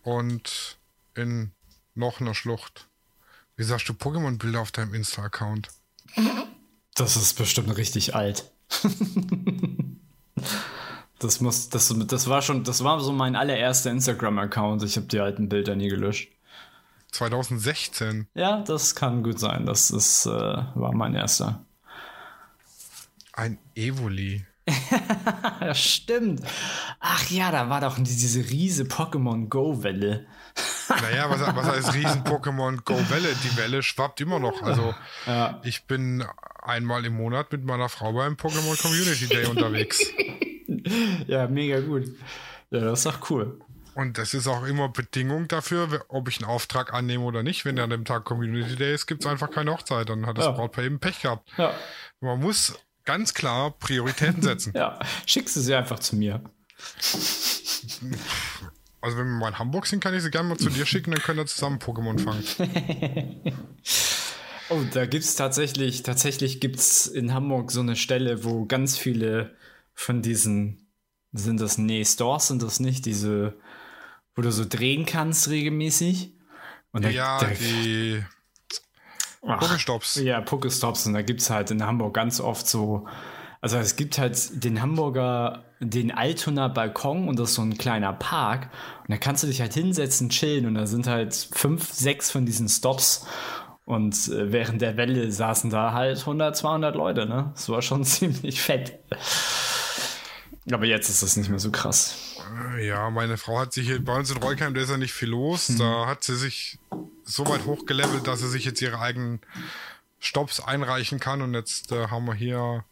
[0.03, 0.77] und
[1.15, 1.51] in
[1.95, 2.87] noch einer Schlucht.
[3.55, 5.69] Wie sagst du Pokémon-Bilder auf deinem Insta-Account?
[6.93, 8.51] Das ist bestimmt richtig alt.
[11.19, 14.83] das muss, das, das war schon, das war so mein allererster Instagram-Account.
[14.83, 16.29] Ich habe die alten Bilder nie gelöscht.
[17.11, 18.27] 2016.
[18.33, 19.65] Ja, das kann gut sein.
[19.65, 21.63] Das ist, äh, war mein erster.
[23.31, 24.45] Ein Evoli.
[25.61, 26.41] ja, stimmt.
[26.99, 30.25] Ach ja, da war doch diese riese Pokémon Go-Welle.
[30.87, 33.35] Naja, was, was heißt Riesen-Pokémon Go-Welle?
[33.43, 34.61] Die Welle schwappt immer noch.
[34.61, 34.93] Also
[35.25, 35.59] ja.
[35.63, 36.23] ich bin
[36.61, 39.99] einmal im Monat mit meiner Frau beim Pokémon Community Day unterwegs.
[41.27, 42.05] Ja, mega gut.
[42.71, 43.59] Ja, das ist doch cool.
[43.95, 47.63] Und das ist auch immer Bedingung dafür, ob ich einen Auftrag annehme oder nicht.
[47.63, 50.09] Wenn an dem Tag Community Day ist, gibt es einfach keine Hochzeit.
[50.09, 50.51] Dann hat das ja.
[50.51, 51.49] Brautpaar eben Pech gehabt.
[51.57, 51.73] Ja.
[52.19, 54.73] Man muss ganz klar Prioritäten setzen.
[54.75, 56.41] ja, schickst du sie einfach zu mir.
[58.99, 61.11] Also wenn wir mal in Hamburg sind, kann ich sie gerne mal zu dir schicken,
[61.11, 62.43] dann können wir zusammen Pokémon fangen.
[64.69, 68.97] oh, da gibt es tatsächlich, tatsächlich gibt es in Hamburg so eine Stelle, wo ganz
[68.97, 69.55] viele
[69.95, 70.91] von diesen,
[71.31, 73.57] sind das, nee, Stores sind das nicht, diese,
[74.35, 76.33] wo du so drehen kannst regelmäßig.
[76.91, 78.23] Und ja, da, die
[79.41, 80.15] Pokestops.
[80.15, 81.07] Ja, Pokestops.
[81.07, 83.07] Und da gibt es halt in Hamburg ganz oft so
[83.65, 88.13] also es gibt halt den Hamburger, den Altoner Balkon und das ist so ein kleiner
[88.13, 88.69] Park.
[88.99, 92.45] Und da kannst du dich halt hinsetzen, chillen und da sind halt fünf, sechs von
[92.45, 93.25] diesen Stops.
[93.83, 97.53] Und äh, während der Welle saßen da halt 100, 200 Leute, ne?
[97.55, 98.99] Das war schon ziemlich fett.
[100.71, 102.15] Aber jetzt ist das nicht mehr so krass.
[102.79, 105.29] Ja, meine Frau hat sich hier bei uns in Reukheim, da ist ja nicht viel
[105.29, 105.69] los.
[105.69, 105.77] Mhm.
[105.79, 106.79] Da hat sie sich
[107.23, 109.41] so weit hochgelevelt, dass sie sich jetzt ihre eigenen
[110.19, 111.41] Stops einreichen kann.
[111.41, 112.83] Und jetzt äh, haben wir hier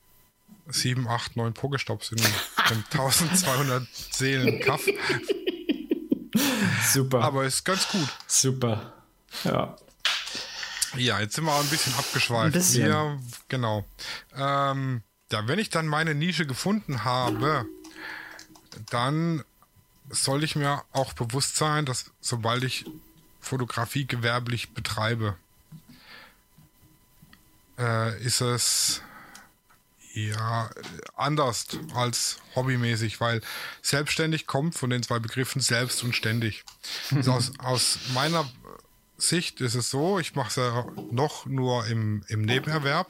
[0.67, 2.17] 7, 8, 9 Pokestops in,
[2.71, 4.85] in 1200 Seelen Kaff.
[6.91, 7.21] Super.
[7.21, 8.07] Aber ist ganz gut.
[8.27, 8.93] Super.
[9.43, 9.75] Ja.
[10.95, 12.45] Ja, jetzt sind wir auch ein bisschen abgeschweift.
[12.45, 12.87] Ein bisschen.
[12.87, 13.83] Ja, genau.
[14.35, 15.01] Ähm,
[15.33, 17.65] ja, wenn ich dann meine Nische gefunden habe,
[18.91, 19.43] dann
[20.11, 22.85] soll ich mir auch bewusst sein, dass sobald ich
[23.41, 25.35] Fotografie gewerblich betreibe,
[27.79, 29.01] äh, ist es
[30.13, 30.69] ja,
[31.15, 31.65] anders
[31.95, 33.41] als hobbymäßig, weil
[33.81, 36.63] selbstständig kommt von den zwei Begriffen selbst und ständig.
[37.15, 38.47] Also aus, aus meiner
[39.17, 43.09] Sicht ist es so, ich mache es ja noch nur im, im Nebenerwerb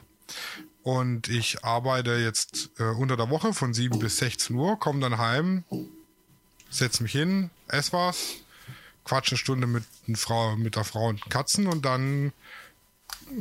[0.84, 5.16] und ich arbeite jetzt äh, unter der Woche von 7 bis 16 Uhr, komme dann
[5.16, 5.64] heim,
[6.70, 8.34] setze mich hin, esse was,
[9.04, 12.32] quatsche eine Stunde mit, Frau, mit der Frau und Katzen und dann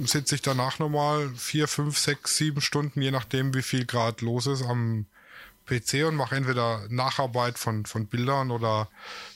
[0.06, 4.48] sitze ich danach nochmal vier, fünf, sechs, sieben Stunden, je nachdem, wie viel Grad los
[4.48, 5.06] ist, am
[5.66, 8.88] PC und mache entweder Nacharbeit von, von Bildern oder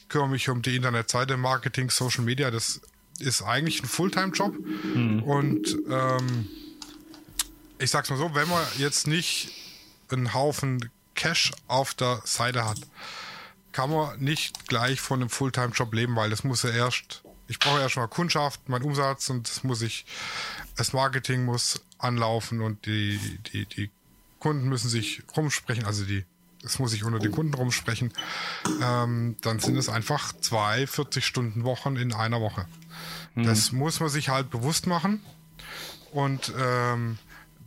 [0.07, 2.51] kümmere mich um die Internetseite, Marketing, Social Media.
[2.51, 2.79] Das
[3.19, 4.53] ist eigentlich ein Fulltime-Job.
[4.95, 5.23] Mhm.
[5.23, 6.47] Und ähm,
[7.79, 9.51] ich sag's mal so, wenn man jetzt nicht
[10.09, 12.79] einen Haufen Cash auf der Seite hat,
[13.71, 17.79] kann man nicht gleich von einem Fulltime-Job leben, weil das muss ja erst ich brauche
[17.79, 20.05] ja schon mal Kundschaft, meinen Umsatz und das muss ich,
[20.75, 23.19] das Marketing muss anlaufen und die,
[23.53, 23.89] die, die
[24.39, 26.25] Kunden müssen sich rumsprechen, also die,
[26.63, 28.13] es muss sich unter den Kunden rumsprechen.
[28.81, 32.65] Ähm, dann sind es einfach zwei 40-Stunden-Wochen in einer Woche.
[33.35, 33.43] Mhm.
[33.45, 35.21] Das muss man sich halt bewusst machen.
[36.11, 37.17] Und ähm,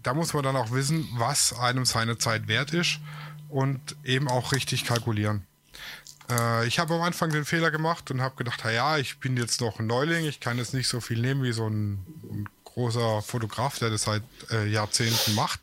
[0.02, 3.00] da muss man dann auch wissen, was einem seine Zeit wert ist
[3.48, 5.46] und eben auch richtig kalkulieren.
[6.30, 9.60] Äh, ich habe am Anfang den Fehler gemacht und habe gedacht, ja, ich bin jetzt
[9.60, 13.22] noch ein Neuling, ich kann jetzt nicht so viel nehmen wie so ein, ein großer
[13.22, 15.60] Fotograf, der das seit äh, Jahrzehnten macht.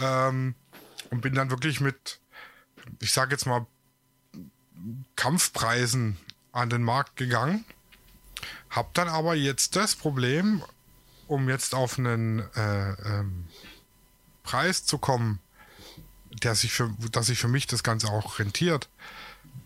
[0.00, 0.54] Ähm,
[1.10, 2.20] und bin dann wirklich mit,
[3.00, 3.66] ich sage jetzt mal,
[5.16, 6.16] Kampfpreisen
[6.52, 7.64] an den Markt gegangen.
[8.70, 10.62] Hab dann aber jetzt das Problem,
[11.26, 13.48] um jetzt auf einen äh, ähm,
[14.50, 15.38] Preis zu kommen,
[16.42, 18.88] der sich für, dass sich für mich das Ganze auch rentiert,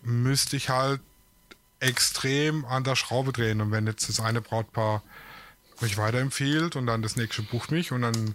[0.03, 1.01] müsste ich halt
[1.81, 3.63] extrem an der Schraube drehen.
[3.63, 5.03] Und wenn jetzt das eine Brautpaar
[5.81, 8.35] mich weiterempfiehlt und dann das nächste bucht mich und dann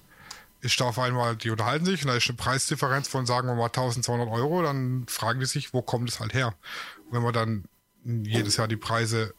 [0.62, 3.54] ist da auf einmal, die unterhalten sich und da ist eine Preisdifferenz von, sagen wir
[3.54, 6.56] mal, 1200 Euro, dann fragen die sich, wo kommt es halt her?
[7.06, 7.64] Und wenn man dann
[8.04, 9.36] jedes Jahr die Preise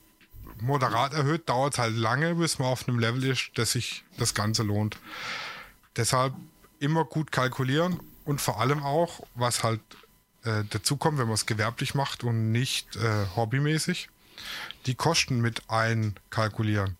[0.60, 4.34] moderat erhöht, dauert es halt lange, bis man auf einem Level ist, dass sich das
[4.34, 4.96] Ganze lohnt.
[5.96, 6.34] Deshalb
[6.80, 9.80] immer gut kalkulieren und vor allem auch, was halt
[10.44, 14.08] äh, dazu kommt, wenn man es gewerblich macht und nicht äh, hobbymäßig,
[14.86, 16.96] die Kosten mit einkalkulieren.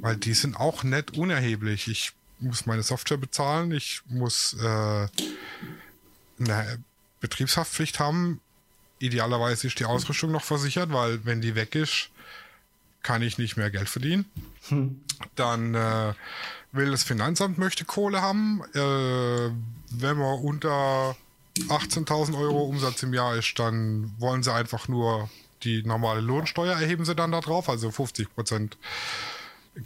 [0.00, 1.88] Weil die sind auch nicht unerheblich.
[1.88, 5.08] Ich muss meine Software bezahlen, ich muss äh,
[6.38, 6.78] eine
[7.20, 8.40] Betriebshaftpflicht haben.
[8.98, 12.10] Idealerweise ist die Ausrüstung noch versichert, weil wenn die weg ist,
[13.02, 14.26] kann ich nicht mehr Geld verdienen.
[14.68, 15.00] Hm.
[15.34, 16.14] Dann äh,
[16.72, 18.62] will das Finanzamt möchte Kohle haben.
[18.74, 19.50] Äh,
[19.92, 21.16] wenn man unter
[21.68, 25.28] 18.000 Euro Umsatz im Jahr ist, dann wollen sie einfach nur
[25.62, 28.78] die normale Lohnsteuer erheben sie dann da drauf, also 50 Prozent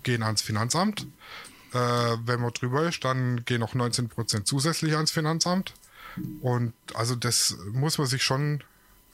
[0.03, 1.07] gehen ans Finanzamt.
[1.73, 1.79] Äh,
[2.25, 5.75] wenn man drüber ist, dann gehen noch 19 Prozent zusätzlich ans Finanzamt.
[6.43, 8.63] Und also das muss man sich schon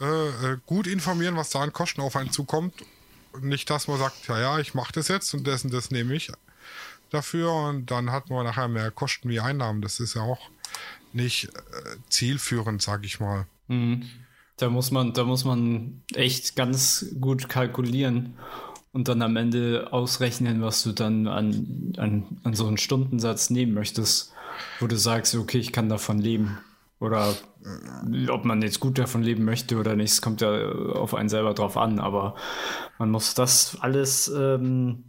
[0.01, 2.75] äh, äh, gut informieren, was da an Kosten auf einen zukommt.
[3.41, 6.31] Nicht, dass man sagt, ja, ja, ich mache das jetzt und und das nehme ich
[7.11, 9.83] dafür und dann hat man nachher mehr Kosten wie Einnahmen.
[9.83, 10.51] Das ist ja auch
[11.13, 13.47] nicht äh, zielführend, sag ich mal.
[13.69, 14.05] Mhm.
[14.57, 18.35] Da muss man, da muss man echt ganz gut kalkulieren
[18.93, 23.73] und dann am Ende ausrechnen, was du dann an, an, an so einen Stundensatz nehmen
[23.73, 24.33] möchtest,
[24.79, 26.59] wo du sagst, okay, ich kann davon leben.
[26.99, 27.35] Oder
[28.29, 31.55] ob man jetzt gut davon leben möchte oder nicht, es kommt ja auf einen selber
[31.55, 32.35] drauf an, aber
[32.99, 35.05] man muss das alles ähm,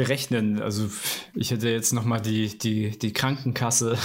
[0.00, 0.62] berechnen.
[0.62, 0.90] Also
[1.34, 3.98] ich hätte jetzt nochmal die, die, die Krankenkasse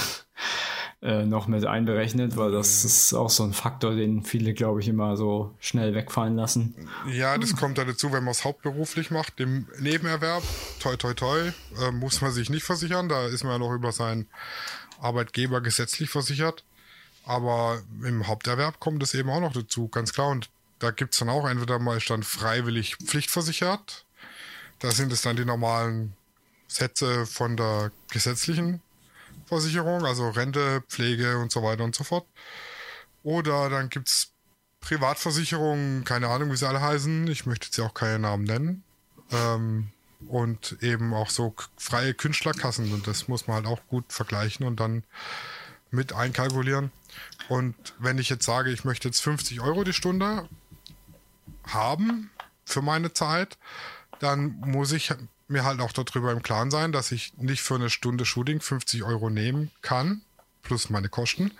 [1.02, 4.88] äh, noch mit einberechnet, weil das ist auch so ein Faktor, den viele, glaube ich,
[4.88, 6.74] immer so schnell wegfallen lassen.
[7.10, 9.40] Ja, das kommt da dazu, wenn man es hauptberuflich macht.
[9.40, 10.42] Im Nebenerwerb,
[10.80, 13.08] toi toi toi, äh, muss man sich nicht versichern.
[13.08, 14.26] Da ist man ja noch über seinen
[15.00, 16.62] Arbeitgeber gesetzlich versichert.
[17.24, 20.28] Aber im Haupterwerb kommt es eben auch noch dazu, ganz klar.
[20.28, 24.05] Und da gibt es dann auch entweder mal ist dann freiwillig pflichtversichert.
[24.78, 26.14] Da sind es dann die normalen
[26.68, 28.82] Sätze von der gesetzlichen
[29.46, 32.26] Versicherung, also Rente, Pflege und so weiter und so fort.
[33.22, 34.32] Oder dann gibt es
[34.80, 37.26] Privatversicherungen, keine Ahnung, wie sie alle heißen.
[37.28, 38.84] Ich möchte jetzt ja auch keine Namen nennen.
[39.32, 39.90] Ähm,
[40.28, 42.92] und eben auch so freie Künstlerkassen.
[42.92, 45.04] Und das muss man halt auch gut vergleichen und dann
[45.90, 46.90] mit einkalkulieren.
[47.48, 50.48] Und wenn ich jetzt sage, ich möchte jetzt 50 Euro die Stunde
[51.66, 52.30] haben
[52.64, 53.58] für meine Zeit,
[54.20, 55.12] dann muss ich
[55.48, 59.04] mir halt auch darüber im Klaren sein, dass ich nicht für eine Stunde Shooting 50
[59.04, 60.22] Euro nehmen kann,
[60.62, 61.52] plus meine Kosten,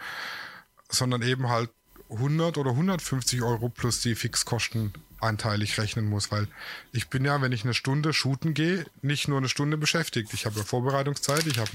[0.89, 1.71] sondern eben halt
[2.11, 6.47] 100 oder 150 Euro plus die Fixkosten anteilig rechnen muss, weil
[6.93, 10.33] ich bin ja, wenn ich eine Stunde shooten gehe, nicht nur eine Stunde beschäftigt.
[10.35, 11.71] Ich habe ja Vorbereitungszeit, ich habe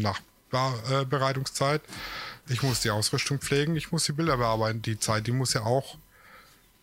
[0.51, 1.81] Nachbereitungszeit,
[2.47, 4.81] ich muss die Ausrüstung pflegen, ich muss die Bilder bearbeiten.
[4.81, 5.97] Die Zeit, die muss ja auch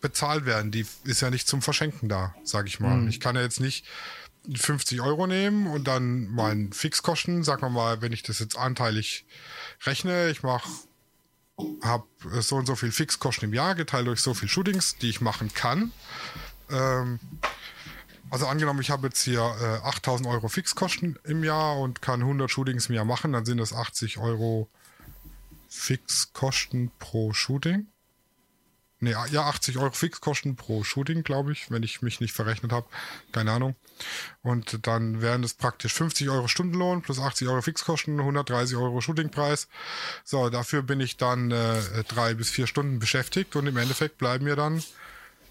[0.01, 0.71] bezahlt werden.
[0.71, 2.97] Die ist ja nicht zum Verschenken da, sage ich mal.
[2.97, 3.09] Mhm.
[3.09, 3.85] Ich kann ja jetzt nicht
[4.53, 9.25] 50 Euro nehmen und dann meinen Fixkosten, sagen wir mal, wenn ich das jetzt anteilig
[9.83, 10.69] rechne, ich mache,
[11.81, 12.05] habe
[12.39, 15.53] so und so viel Fixkosten im Jahr geteilt durch so viel Shootings, die ich machen
[15.53, 15.91] kann.
[16.69, 17.19] Ähm,
[18.29, 22.49] also angenommen, ich habe jetzt hier äh, 8000 Euro Fixkosten im Jahr und kann 100
[22.49, 24.69] Shootings im Jahr machen, dann sind das 80 Euro
[25.67, 27.87] Fixkosten pro Shooting.
[29.01, 32.85] Nee, ja, 80 Euro Fixkosten pro Shooting, glaube ich, wenn ich mich nicht verrechnet habe.
[33.31, 33.75] Keine Ahnung.
[34.41, 39.69] Und dann wären es praktisch 50 Euro Stundenlohn plus 80 Euro Fixkosten, 130 Euro Shootingpreis.
[40.25, 44.43] So, dafür bin ich dann äh, drei bis vier Stunden beschäftigt und im Endeffekt bleiben
[44.43, 44.83] mir dann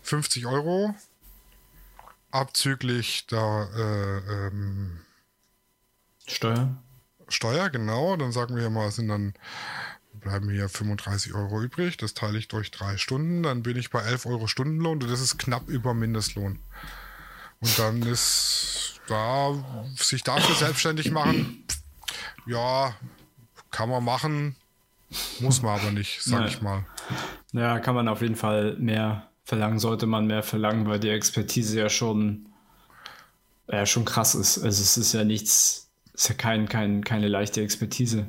[0.03, 0.95] 50 Euro
[2.31, 5.01] abzüglich der äh, ähm,
[6.27, 6.77] Steuer.
[7.29, 8.17] Steuer, genau.
[8.17, 9.35] Dann sagen wir mal, sind dann
[10.29, 11.97] bleiben hier 35 Euro übrig.
[11.97, 13.43] Das teile ich durch drei Stunden.
[13.43, 16.59] Dann bin ich bei 11 Euro Stundenlohn und das ist knapp über Mindestlohn.
[17.61, 19.55] Und dann ist da,
[19.97, 21.65] sich dafür selbstständig machen,
[22.47, 22.95] ja,
[23.71, 24.55] kann man machen,
[25.41, 26.49] muss man aber nicht, sag Nein.
[26.49, 26.85] ich mal.
[27.53, 31.79] Ja, kann man auf jeden Fall mehr verlangen, sollte man mehr verlangen, weil die Expertise
[31.79, 32.47] ja schon,
[33.67, 34.59] ja, schon krass ist.
[34.59, 38.27] Also es ist ja nichts, es ist ja kein, kein, keine leichte Expertise.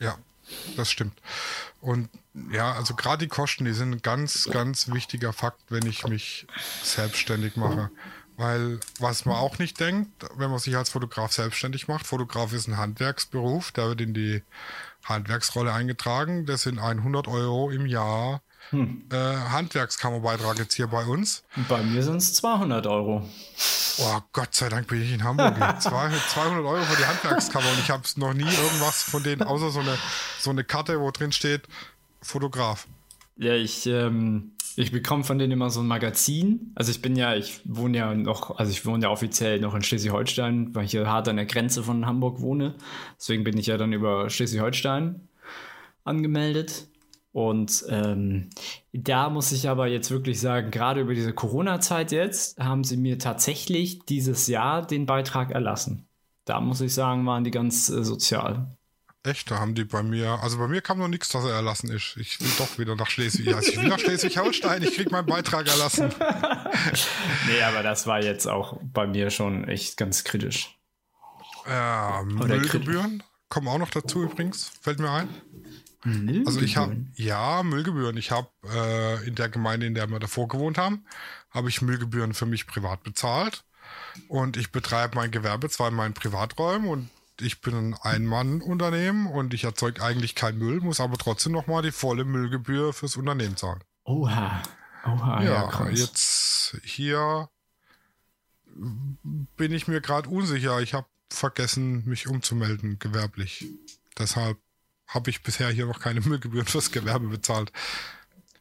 [0.00, 0.16] Ja,
[0.76, 1.20] das stimmt.
[1.80, 2.08] Und
[2.50, 6.46] ja, also gerade die Kosten, die sind ein ganz, ganz wichtiger Fakt, wenn ich mich
[6.82, 7.90] selbstständig mache.
[8.36, 12.68] Weil was man auch nicht denkt, wenn man sich als Fotograf selbstständig macht, Fotograf ist
[12.68, 14.42] ein Handwerksberuf, der wird in die
[15.04, 16.46] Handwerksrolle eingetragen.
[16.46, 18.40] Das sind 100 Euro im Jahr
[18.72, 21.42] äh, Handwerkskammerbeitrag jetzt hier bei uns.
[21.68, 23.28] Bei mir sind es 200 Euro.
[23.98, 25.54] Oh, Gott sei Dank bin ich in Hamburg.
[25.80, 29.70] Zwei- 200 Euro für die Handwerkskammer und ich habe noch nie irgendwas von denen, außer
[29.70, 29.96] so eine,
[30.38, 31.62] so eine Karte, wo drin steht
[32.22, 32.86] Fotograf.
[33.36, 36.72] Ja, ich, ähm, ich bekomme von denen immer so ein Magazin.
[36.74, 39.82] Also ich bin ja, ich wohne ja noch, also ich wohne ja offiziell noch in
[39.82, 42.74] Schleswig-Holstein, weil ich hier hart an der Grenze von Hamburg wohne.
[43.18, 45.26] Deswegen bin ich ja dann über Schleswig-Holstein
[46.04, 46.86] angemeldet.
[47.32, 48.50] Und ähm,
[48.92, 53.18] da muss ich aber jetzt wirklich sagen, gerade über diese Corona-Zeit jetzt, haben sie mir
[53.18, 56.08] tatsächlich dieses Jahr den Beitrag erlassen.
[56.44, 58.76] Da muss ich sagen, waren die ganz äh, sozial.
[59.22, 61.90] Echt, da haben die bei mir, also bei mir kam noch nichts, dass er erlassen
[61.90, 62.16] ist.
[62.16, 63.54] Ich will doch wieder nach Schleswig.
[63.54, 66.12] Also ich will nach Schleswig-Holstein, ich krieg meinen Beitrag erlassen.
[67.46, 70.78] Nee, aber das war jetzt auch bei mir schon echt ganz kritisch.
[71.66, 75.28] Äh, Müllgebühren kommen auch noch dazu übrigens, fällt mir ein.
[76.46, 78.16] Also ich habe, ja, Müllgebühren.
[78.16, 81.04] Ich habe äh, in der Gemeinde, in der wir davor gewohnt haben,
[81.50, 83.64] habe ich Müllgebühren für mich privat bezahlt.
[84.28, 87.10] Und ich betreibe mein Gewerbe zwar in meinen Privaträumen und
[87.40, 91.92] ich bin ein Ein-Mann-Unternehmen und ich erzeuge eigentlich keinen Müll, muss aber trotzdem nochmal die
[91.92, 93.82] volle Müllgebühr fürs Unternehmen zahlen.
[94.04, 94.62] Oha.
[95.06, 97.48] Oha, ja, Ja, jetzt hier
[98.74, 100.80] bin ich mir gerade unsicher.
[100.80, 103.66] Ich habe vergessen, mich umzumelden, gewerblich.
[104.18, 104.58] Deshalb
[105.10, 107.72] habe ich bisher hier noch keine Müllgebühren fürs Gewerbe bezahlt.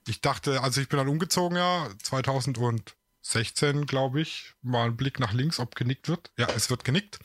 [0.08, 4.54] Ich dachte, also ich bin dann umgezogen, ja, 2016, glaube ich.
[4.62, 6.32] Mal ein Blick nach links, ob genickt wird.
[6.38, 7.20] Ja, es wird genickt.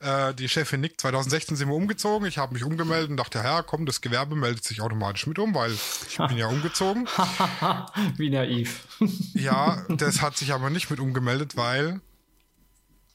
[0.00, 1.00] Äh, die Chefin nickt.
[1.02, 2.26] 2016 sind wir umgezogen.
[2.26, 5.54] Ich habe mich umgemeldet und dachte, ja, komm, das Gewerbe meldet sich automatisch mit um,
[5.54, 7.06] weil ich bin ja umgezogen.
[8.16, 8.86] Wie naiv.
[9.34, 12.00] Ja, das hat sich aber nicht mit umgemeldet, weil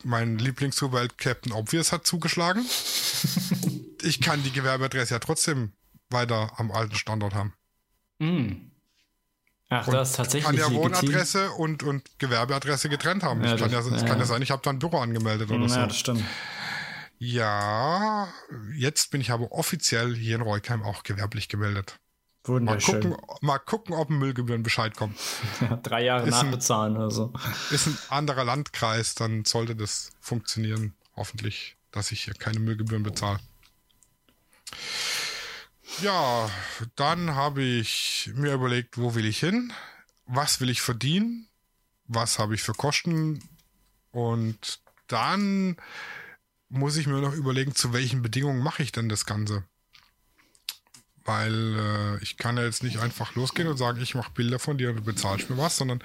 [0.03, 2.65] mein Lieblingssuperheld Captain Obvious hat zugeschlagen.
[4.01, 5.73] Ich kann die Gewerbeadresse ja trotzdem
[6.09, 7.53] weiter am alten Standort haben.
[8.19, 8.71] Hm.
[9.69, 10.71] Ach, Und das ist tatsächlich kann ja.
[10.71, 13.43] Wohnadresse und, und Gewerbeadresse getrennt haben.
[13.43, 14.25] Ja, ich kann ja, das- es ja, kann ja ja.
[14.25, 15.85] sein, ich habe da ein Büro angemeldet oder Ja, so.
[15.85, 16.23] das stimmt.
[17.19, 18.29] Ja,
[18.75, 21.99] jetzt bin ich aber offiziell hier in Reukheim auch gewerblich gemeldet.
[22.45, 23.01] Mal Wunderschön.
[23.11, 25.17] gucken, mal gucken, ob ein Müllgebührenbescheid kommt.
[25.61, 27.33] Ja, drei Jahre Ist ein- nachbezahlen oder so.
[27.71, 30.93] ist ein anderer Landkreis, dann sollte das funktionieren.
[31.15, 33.39] Hoffentlich, dass ich hier keine Müllgebühren bezahle.
[36.01, 36.49] Ja,
[36.95, 39.73] dann habe ich mir überlegt, wo will ich hin?
[40.25, 41.47] Was will ich verdienen?
[42.07, 43.43] Was habe ich für Kosten?
[44.11, 45.75] Und dann
[46.69, 49.63] muss ich mir noch überlegen, zu welchen Bedingungen mache ich denn das Ganze?
[51.29, 54.79] Weil äh, ich kann ja jetzt nicht einfach losgehen und sagen, ich mache Bilder von
[54.79, 56.01] dir und du bezahlst mir was, sondern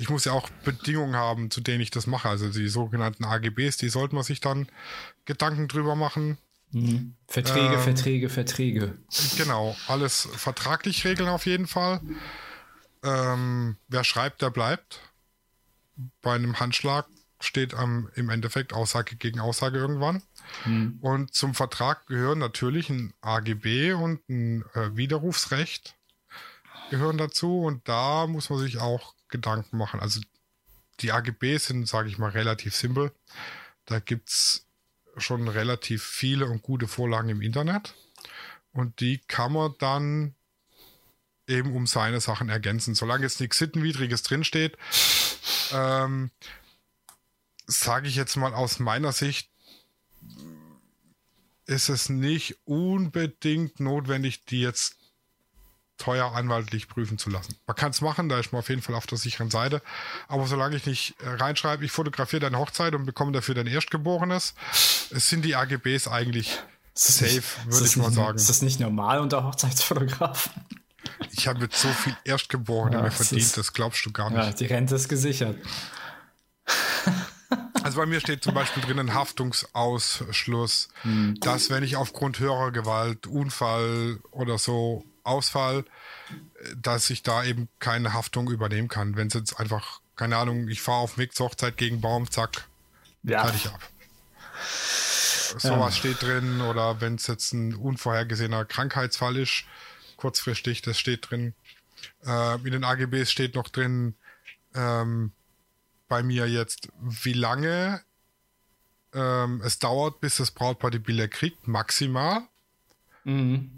[0.00, 2.28] ich muss ja auch Bedingungen haben, zu denen ich das mache.
[2.28, 4.66] Also die sogenannten AGBs, die sollte man sich dann
[5.26, 6.38] Gedanken drüber machen.
[6.72, 7.14] Mhm.
[7.28, 8.98] Verträge, Ähm, Verträge, Verträge.
[9.36, 12.00] Genau, alles vertraglich regeln auf jeden Fall.
[13.04, 14.98] Ähm, wer schreibt, der bleibt.
[16.20, 17.06] Bei einem Handschlag
[17.38, 20.20] steht am, im Endeffekt Aussage gegen Aussage irgendwann.
[20.64, 20.98] Mhm.
[21.00, 25.96] Und zum Vertrag gehören natürlich ein AGB und ein äh, Widerrufsrecht
[26.90, 27.62] gehören dazu.
[27.62, 30.00] Und da muss man sich auch Gedanken machen.
[30.00, 30.20] Also
[31.00, 33.12] die AGBs sind, sage ich mal, relativ simpel.
[33.86, 34.66] Da gibt's
[35.16, 37.94] schon relativ viele und gute Vorlagen im Internet.
[38.72, 40.34] Und die kann man dann
[41.46, 42.94] eben um seine Sachen ergänzen.
[42.94, 44.76] Solange jetzt nichts Sittenwidriges drinsteht,
[45.72, 46.30] ähm,
[47.66, 49.50] sage ich jetzt mal aus meiner Sicht,
[51.66, 54.96] ist es nicht unbedingt notwendig, die jetzt
[55.96, 57.54] teuer anwaltlich prüfen zu lassen.
[57.66, 59.80] Man kann es machen, da ist man auf jeden Fall auf der sicheren Seite.
[60.28, 64.54] Aber solange ich nicht äh, reinschreibe, ich fotografiere deine Hochzeit und bekomme dafür dein Erstgeborenes,
[64.72, 66.58] es sind die AGBs eigentlich
[66.94, 68.36] safe, würde ich mal nicht- sagen.
[68.36, 70.52] Ist das nicht normal unter Hochzeitsfotografen?
[71.30, 74.38] Ich habe jetzt so viel Erstgeborene Ja, verdient, ist- das glaubst du gar nicht.
[74.44, 75.56] Ja, die Rente ist gesichert.
[77.82, 81.36] Also bei mir steht zum Beispiel drinnen Haftungsausschluss, Hm.
[81.40, 85.84] dass wenn ich aufgrund höherer Gewalt, Unfall oder so Ausfall,
[86.76, 89.16] dass ich da eben keine Haftung übernehmen kann.
[89.16, 92.66] Wenn es jetzt einfach, keine Ahnung, ich fahre auf zur Hochzeit gegen Baum, zack,
[93.22, 93.80] Ja, fertig ab.
[95.58, 95.98] sowas ja.
[96.00, 99.64] steht drin oder wenn es jetzt ein unvorhergesehener Krankheitsfall ist,
[100.16, 101.54] kurzfristig, das steht drin.
[102.26, 104.14] Äh, in den AGBs steht noch drin,
[104.74, 105.32] ähm,
[106.08, 108.02] bei mir jetzt, wie lange
[109.12, 112.42] ähm, es dauert, bis das Brautpaar die Bilder kriegt, maximal.
[113.24, 113.70] Mhm.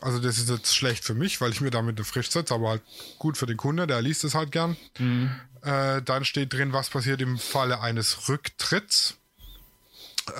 [0.00, 2.70] Also das ist jetzt schlecht für mich, weil ich mir damit eine frisch setze, aber
[2.70, 2.82] halt
[3.18, 4.76] gut für den Kunde, der liest es halt gern.
[4.98, 5.30] Mhm.
[5.62, 9.16] Äh, dann steht drin, was passiert im Falle eines Rücktritts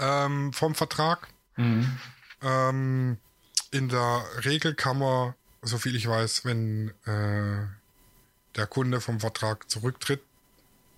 [0.01, 1.29] ähm, vom Vertrag.
[1.57, 1.99] Mhm.
[2.43, 3.18] Ähm,
[3.70, 7.66] in der Regel kann man, soviel ich weiß, wenn äh,
[8.57, 10.22] der Kunde vom Vertrag zurücktritt,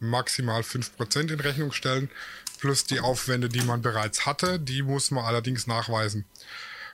[0.00, 2.10] maximal 5% in Rechnung stellen,
[2.58, 6.24] plus die Aufwände, die man bereits hatte, die muss man allerdings nachweisen.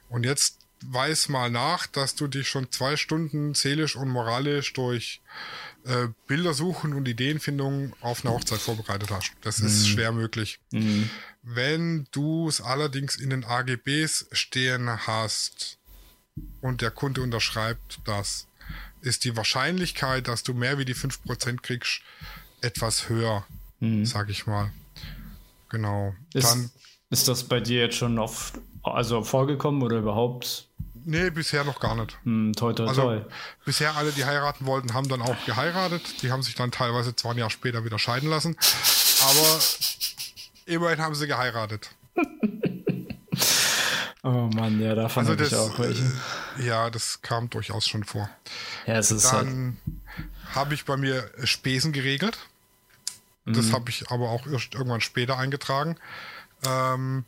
[0.08, 5.20] Und jetzt weiß mal nach, dass du dich schon zwei Stunden seelisch und moralisch durch
[5.84, 9.32] äh, Bilder suchen und Ideenfindung auf eine Hochzeit vorbereitet hast.
[9.40, 9.66] Das mhm.
[9.66, 10.60] ist schwer möglich.
[10.72, 11.10] Mhm.
[11.42, 15.78] Wenn du es allerdings in den AGBs stehen hast
[16.60, 18.46] und der Kunde unterschreibt das,
[19.00, 22.00] ist die Wahrscheinlichkeit, dass du mehr wie die 5% kriegst,
[22.60, 23.44] etwas höher,
[23.80, 24.04] mhm.
[24.06, 24.70] sag ich mal.
[25.68, 26.14] Genau.
[26.32, 26.70] Ist, Dann,
[27.10, 30.68] ist das bei dir jetzt schon oft also vorgekommen oder überhaupt?
[31.08, 32.18] Nee, bisher noch gar nicht.
[32.24, 33.20] Hm, toi, toi, also, toi.
[33.64, 36.22] Bisher alle, die heiraten wollten, haben dann auch geheiratet.
[36.22, 38.56] Die haben sich dann teilweise zwei Jahre später wieder scheiden lassen.
[39.22, 39.60] Aber
[40.66, 41.90] immerhin haben sie geheiratet.
[44.24, 46.02] oh Mann, ja, davon also habe ich auch welche.
[46.58, 48.28] Äh, ja, das kam durchaus schon vor.
[48.86, 50.26] Ja, es ist dann halt
[50.56, 52.38] habe ich bei mir Spesen geregelt.
[53.46, 53.72] Das mhm.
[53.72, 55.96] habe ich aber auch erst irgendwann später eingetragen.
[56.66, 57.24] Ähm,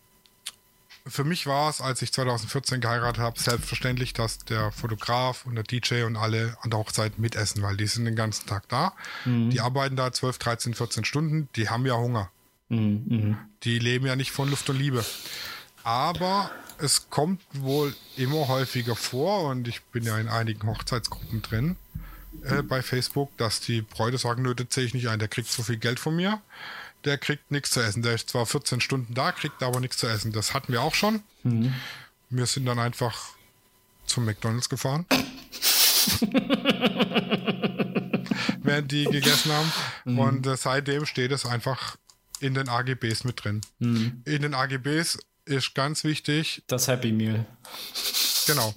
[1.06, 5.64] für mich war es, als ich 2014 geheiratet habe, selbstverständlich, dass der Fotograf und der
[5.64, 8.92] DJ und alle an der Hochzeit mitessen, weil die sind den ganzen Tag da.
[9.24, 9.50] Mhm.
[9.50, 12.30] Die arbeiten da 12, 13, 14 Stunden, die haben ja Hunger.
[12.68, 13.04] Mhm.
[13.06, 13.38] mhm.
[13.64, 15.04] Die leben ja nicht von Luft und Liebe.
[15.82, 21.76] Aber es kommt wohl immer häufiger vor und ich bin ja in einigen Hochzeitsgruppen drin
[22.44, 25.48] äh, bei Facebook, dass die Bräute sagen, nö, das sehe ich nicht ein, der kriegt
[25.48, 26.40] so viel Geld von mir
[27.04, 28.02] der kriegt nichts zu essen.
[28.02, 30.32] Der ist zwar 14 Stunden da, kriegt aber nichts zu essen.
[30.32, 31.22] Das hatten wir auch schon.
[31.42, 31.74] Mhm.
[32.30, 33.30] Wir sind dann einfach
[34.06, 35.06] zum McDonalds gefahren.
[38.62, 39.72] während die gegessen haben.
[40.04, 40.18] Mhm.
[40.18, 41.96] Und äh, seitdem steht es einfach
[42.40, 43.62] in den AGBs mit drin.
[43.78, 44.22] Mhm.
[44.24, 46.62] In den AGBs ist ganz wichtig.
[46.66, 47.46] Das Happy Meal.
[48.46, 48.74] Genau.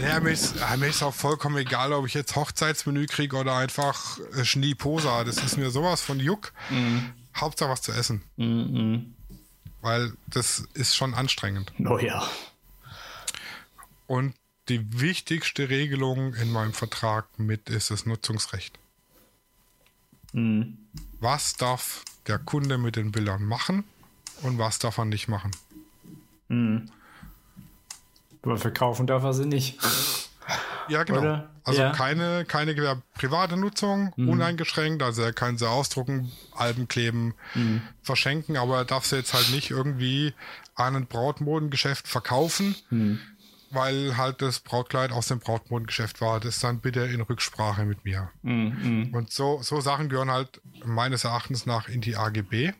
[0.00, 4.18] Ja, mir ist, mir ist auch vollkommen egal, ob ich jetzt Hochzeitsmenü kriege oder einfach
[4.36, 5.24] äh, Schneeposa.
[5.24, 6.52] Das ist mir sowas von Juck.
[6.70, 7.12] Mhm.
[7.34, 8.22] Hauptsache was zu essen.
[8.36, 9.14] Mhm.
[9.80, 11.72] Weil das ist schon anstrengend.
[11.84, 12.28] Oh ja.
[14.06, 14.34] Und
[14.68, 18.78] die wichtigste Regelung in meinem Vertrag mit ist das Nutzungsrecht.
[20.32, 20.78] Mhm.
[21.20, 23.84] Was darf der Kunde mit den Bildern machen
[24.42, 25.52] und was darf er nicht machen?
[26.48, 26.90] Mhm.
[28.46, 29.78] Aber verkaufen darf er sie nicht.
[30.88, 31.18] Ja, genau.
[31.18, 31.50] Oder?
[31.64, 31.90] Also ja.
[31.90, 34.28] keine, keine private Nutzung, mhm.
[34.28, 35.02] uneingeschränkt.
[35.02, 37.82] Also er kann sie ausdrucken, Alben kleben, mhm.
[38.02, 40.32] verschenken, aber er darf sie jetzt halt nicht irgendwie
[40.76, 43.18] an ein Brautmodengeschäft verkaufen, mhm.
[43.70, 46.38] weil halt das Brautkleid aus dem Brautmodengeschäft war.
[46.38, 48.30] Das dann bitte in Rücksprache mit mir.
[48.42, 49.08] Mhm.
[49.08, 49.14] Mhm.
[49.14, 52.74] Und so, so Sachen gehören halt meines Erachtens nach in die AGB.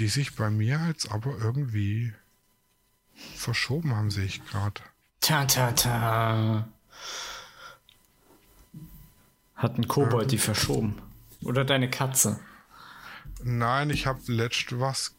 [0.00, 2.14] Die sich bei mir jetzt aber irgendwie
[3.36, 4.80] verschoben haben, sehe ich gerade.
[5.20, 6.68] Ta, ta, ta.
[9.54, 11.02] Hat ein Kobold ähm, die verschoben?
[11.44, 12.40] Oder deine Katze?
[13.42, 15.14] Nein, ich habe letzt was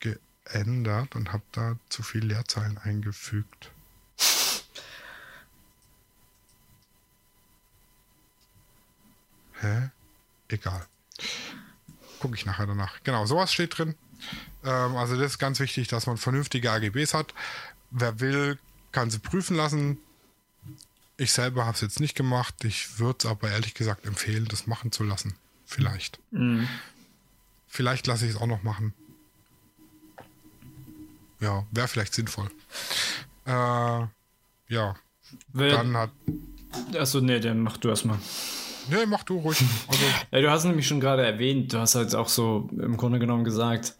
[0.00, 3.70] geändert und habe da zu viel Leerzeilen eingefügt.
[9.60, 9.88] Hä?
[10.48, 10.86] Egal
[12.24, 13.02] gucke ich nachher danach.
[13.04, 13.94] Genau, sowas steht drin.
[14.64, 17.34] Ähm, also das ist ganz wichtig, dass man vernünftige AGBs hat.
[17.90, 18.58] Wer will,
[18.92, 19.98] kann sie prüfen lassen.
[21.18, 22.64] Ich selber habe es jetzt nicht gemacht.
[22.64, 25.34] Ich würde es aber ehrlich gesagt empfehlen, das machen zu lassen.
[25.66, 26.18] Vielleicht.
[26.30, 26.66] Mhm.
[27.68, 28.94] Vielleicht lasse ich es auch noch machen.
[31.40, 32.50] Ja, wäre vielleicht sinnvoll.
[33.44, 34.96] Äh, ja.
[35.52, 36.10] Wer, dann hat.
[36.98, 38.18] Achso, nee, dann mach du erstmal.
[38.90, 39.62] Nee, mach du ruhig.
[39.88, 40.02] Also.
[40.30, 43.44] ja, du hast nämlich schon gerade erwähnt, du hast halt auch so im Grunde genommen
[43.44, 43.94] gesagt,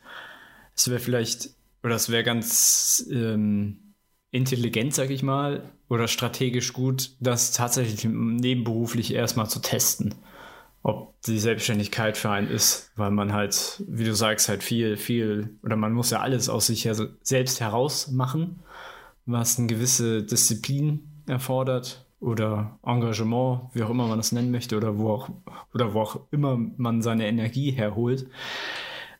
[0.75, 1.51] es wäre vielleicht,
[1.83, 3.95] oder es wäre ganz ähm,
[4.31, 10.15] intelligent, sag ich mal, oder strategisch gut, das tatsächlich nebenberuflich erstmal zu testen,
[10.83, 15.57] ob die Selbstständigkeit für einen ist, weil man halt, wie du sagst, halt viel, viel,
[15.63, 16.89] oder man muss ja alles aus sich
[17.23, 18.61] selbst heraus machen,
[19.27, 24.99] was eine gewisse Disziplin erfordert oder Engagement, wie auch immer man das nennen möchte, oder
[24.99, 25.29] wo auch,
[25.75, 28.27] oder wo auch immer man seine Energie herholt,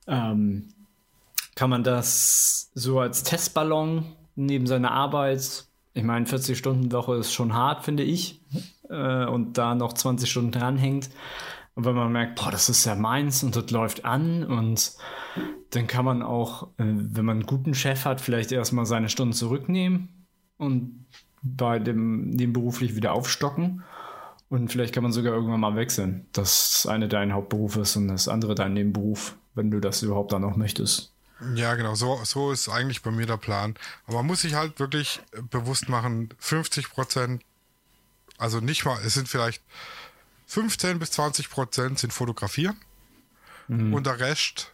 [0.07, 0.69] ähm,
[1.55, 4.05] kann man das so als Testballon
[4.37, 8.41] neben seiner Arbeit, ich meine, 40-Stunden-Woche ist schon hart, finde ich,
[8.89, 11.11] äh, und da noch 20 Stunden dranhängt.
[11.75, 14.93] Und wenn man merkt, boah, das ist ja meins und das läuft an und
[15.71, 19.35] dann kann man auch, äh, wenn man einen guten Chef hat, vielleicht erstmal seine Stunden
[19.35, 20.27] zurücknehmen
[20.57, 21.07] und
[21.45, 23.85] bei dem nebenberuflich wieder aufstocken.
[24.49, 28.09] Und vielleicht kann man sogar irgendwann mal wechseln, dass das eine dein Hauptberuf ist und
[28.09, 31.13] das andere dein Nebenberuf, wenn du das überhaupt dann noch möchtest.
[31.55, 33.75] Ja, genau, so, so ist eigentlich bei mir der Plan.
[34.07, 35.21] Aber man muss sich halt wirklich
[35.51, 37.43] bewusst machen, 50 Prozent,
[38.39, 39.63] also nicht mal, es sind vielleicht
[40.47, 42.77] 15 bis 20 Prozent sind Fotografieren
[43.69, 43.93] mhm.
[43.93, 44.73] und der Rest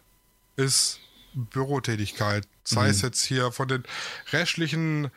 [0.55, 0.99] ist
[1.33, 2.47] Bürotätigkeit.
[2.63, 2.89] Sei mhm.
[2.91, 3.83] es jetzt hier von den
[4.31, 5.09] restlichen,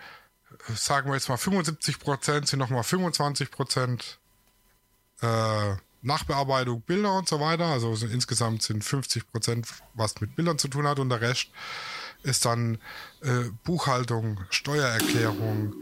[0.74, 4.18] sagen wir jetzt mal 75 Prozent, sind nochmal 25 Prozent
[5.20, 7.66] äh, Nachbearbeitung, Bilder und so weiter.
[7.66, 11.48] Also so insgesamt sind 50 Prozent, was mit Bildern zu tun hat und der Rest
[12.22, 12.78] ist dann
[13.22, 15.74] äh, Buchhaltung, Steuererklärung,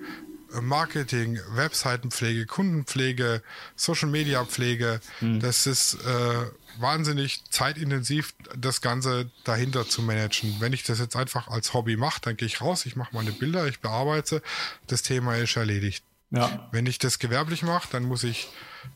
[0.61, 3.43] Marketing, Webseitenpflege, Kundenpflege,
[3.77, 5.01] Social Media Pflege.
[5.21, 5.41] Mhm.
[5.41, 6.47] Das ist äh,
[6.79, 10.57] wahnsinnig zeitintensiv, das Ganze dahinter zu managen.
[10.61, 13.33] Wenn ich das jetzt einfach als Hobby mache, dann gehe ich raus, ich mache meine
[13.33, 14.43] Bilder, ich bearbeite,
[14.87, 16.05] das Thema ist erledigt.
[16.31, 16.69] Ja.
[16.73, 18.49] Wenn ich das gewerblich mache, dann muss ich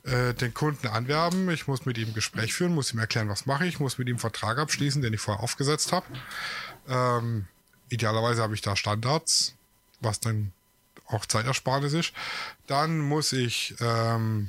[0.05, 3.67] äh, den Kunden anwerben, ich muss mit ihm Gespräch führen, muss ihm erklären, was mache
[3.67, 6.07] ich, muss mit ihm Vertrag abschließen, den ich vorher aufgesetzt habe.
[6.89, 7.47] Ähm,
[7.91, 9.55] idealerweise habe ich da Standards,
[10.01, 10.53] was dann
[11.09, 12.13] auch Zeitersparnis ist.
[12.67, 14.49] Dann muss ich ähm,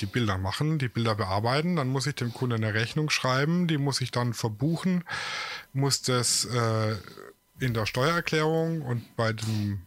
[0.00, 3.78] die Bilder machen, die Bilder bearbeiten, dann muss ich dem Kunden eine Rechnung schreiben, die
[3.78, 5.04] muss ich dann verbuchen,
[5.72, 6.96] muss das äh,
[7.60, 9.82] in der Steuererklärung und bei dem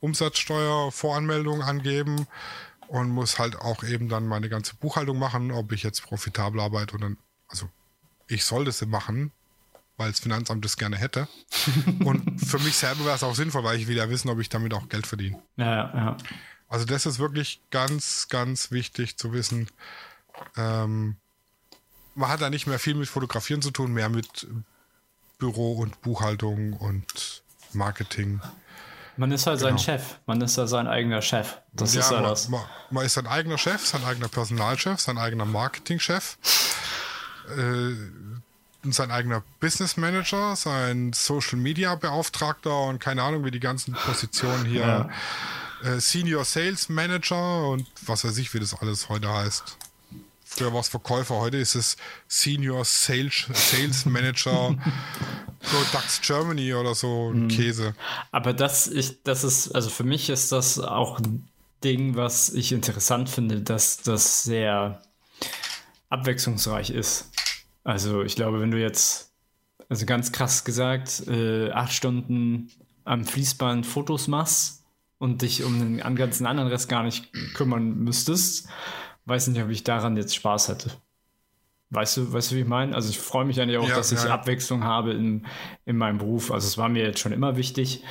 [0.00, 2.26] Umsatzsteuervoranmeldung angeben
[2.88, 6.94] und muss halt auch eben dann meine ganze Buchhaltung machen, ob ich jetzt profitabel arbeite
[6.94, 7.10] oder
[7.48, 7.68] also
[8.28, 9.32] ich soll das machen,
[10.02, 11.28] weil das Finanzamt das gerne hätte.
[12.04, 14.48] Und für mich selber wäre es auch sinnvoll, weil ich will ja wissen, ob ich
[14.48, 15.40] damit auch Geld verdiene.
[15.56, 16.16] Ja, ja.
[16.68, 19.68] Also das ist wirklich ganz, ganz wichtig zu wissen.
[20.56, 21.16] Ähm,
[22.14, 24.46] man hat da nicht mehr viel mit Fotografieren zu tun, mehr mit
[25.38, 27.42] Büro und Buchhaltung und
[27.72, 28.40] Marketing.
[29.16, 29.70] Man ist halt genau.
[29.70, 30.18] sein Chef.
[30.26, 31.58] Man ist ja sein eigener Chef.
[31.72, 32.48] Das ja, ist ja man, das.
[32.48, 36.38] Man, man, ist sein eigener Chef, sein eigener Personalchef, sein eigener Marketingchef.
[37.56, 37.92] Äh,
[38.90, 44.64] sein eigener Business Manager, sein Social Media Beauftragter und keine Ahnung, wie die ganzen Positionen
[44.64, 44.80] hier.
[44.80, 45.08] Ja.
[45.84, 49.76] Äh, Senior Sales Manager und was weiß ich, wie das alles heute heißt.
[50.44, 51.96] Früher war es Verkäufer, heute ist es
[52.28, 54.76] Senior Sales, Sales Manager
[55.60, 57.48] Products Germany oder so mhm.
[57.48, 57.94] Käse.
[58.32, 61.48] Aber das, ich, das ist, also für mich ist das auch ein
[61.82, 65.02] Ding, was ich interessant finde, dass das sehr
[66.10, 67.30] abwechslungsreich ist.
[67.84, 69.32] Also ich glaube, wenn du jetzt,
[69.88, 72.70] also ganz krass gesagt, äh, acht Stunden
[73.04, 74.84] am Fließband Fotos machst
[75.18, 78.68] und dich um den ganzen anderen Rest gar nicht kümmern müsstest,
[79.24, 80.90] weiß nicht, ob ich daran jetzt Spaß hätte.
[81.90, 82.94] Weißt du, weißt du, wie ich meine?
[82.94, 84.30] Also ich freue mich eigentlich auch, ja, dass ich ja.
[84.30, 85.46] Abwechslung habe in,
[85.84, 86.50] in meinem Beruf.
[86.50, 88.02] Also es war mir jetzt schon immer wichtig.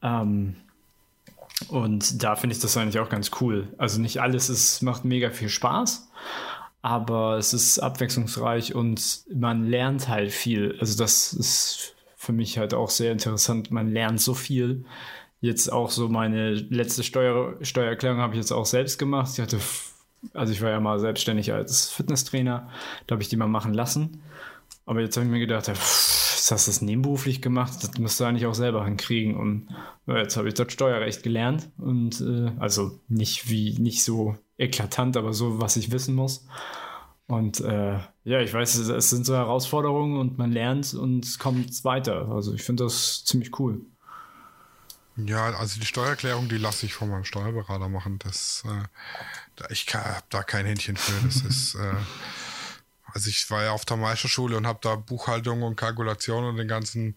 [0.00, 0.56] Ähm,
[1.68, 3.68] und da finde ich das eigentlich auch ganz cool.
[3.76, 6.08] Also nicht alles ist, macht mega viel Spaß
[6.82, 10.76] aber es ist abwechslungsreich und man lernt halt viel.
[10.80, 13.70] Also das ist für mich halt auch sehr interessant.
[13.70, 14.84] Man lernt so viel.
[15.40, 19.30] Jetzt auch so meine letzte Steuer Steuererklärung habe ich jetzt auch selbst gemacht.
[19.34, 19.58] Ich hatte,
[20.34, 22.68] also ich war ja mal selbstständig als Fitnesstrainer,
[23.06, 24.22] da habe ich die mal machen lassen.
[24.86, 26.20] Aber jetzt habe ich mir gedacht, pff,
[26.50, 27.72] hast du das nebenberuflich gemacht?
[27.82, 29.36] Das musst du eigentlich auch selber hinkriegen.
[29.36, 29.68] Und
[30.06, 35.16] ja, jetzt habe ich das Steuerrecht gelernt und äh, also nicht wie nicht so eklatant,
[35.16, 36.46] aber so, was ich wissen muss.
[37.26, 41.84] Und äh, ja, ich weiß, es sind so Herausforderungen und man lernt und es kommt
[41.84, 42.28] weiter.
[42.28, 43.80] Also ich finde das ziemlich cool.
[45.16, 48.18] Ja, also die Steuererklärung, die lasse ich von meinem Steuerberater machen.
[48.18, 51.24] Das, äh, ich habe da kein Händchen für.
[51.24, 51.94] Das ist, äh,
[53.12, 56.68] also ich war ja auf der Meisterschule und habe da Buchhaltung und Kalkulation und den
[56.68, 57.16] ganzen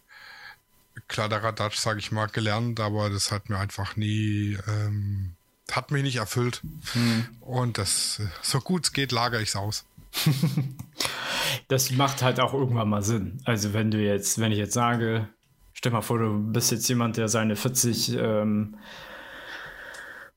[1.07, 5.35] Kladderadatsch, sage ich mal, gelernt, aber das hat mir einfach nie ähm,
[5.71, 6.61] hat mich nicht erfüllt.
[6.93, 7.25] Hm.
[7.41, 9.85] Und das, so gut es geht, lagere ich es aus.
[11.67, 13.41] das macht halt auch irgendwann mal Sinn.
[13.45, 15.29] Also wenn du jetzt, wenn ich jetzt sage,
[15.73, 18.75] stell mal vor, du bist jetzt jemand, der seine 40 ähm,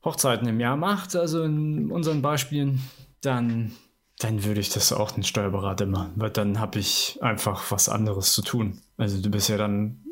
[0.03, 2.81] Hochzeiten im Jahr macht, also in unseren Beispielen,
[3.21, 3.73] dann,
[4.19, 8.33] dann würde ich das auch den Steuerberater machen, weil dann habe ich einfach was anderes
[8.33, 8.81] zu tun.
[8.97, 10.03] Also du bist ja dann,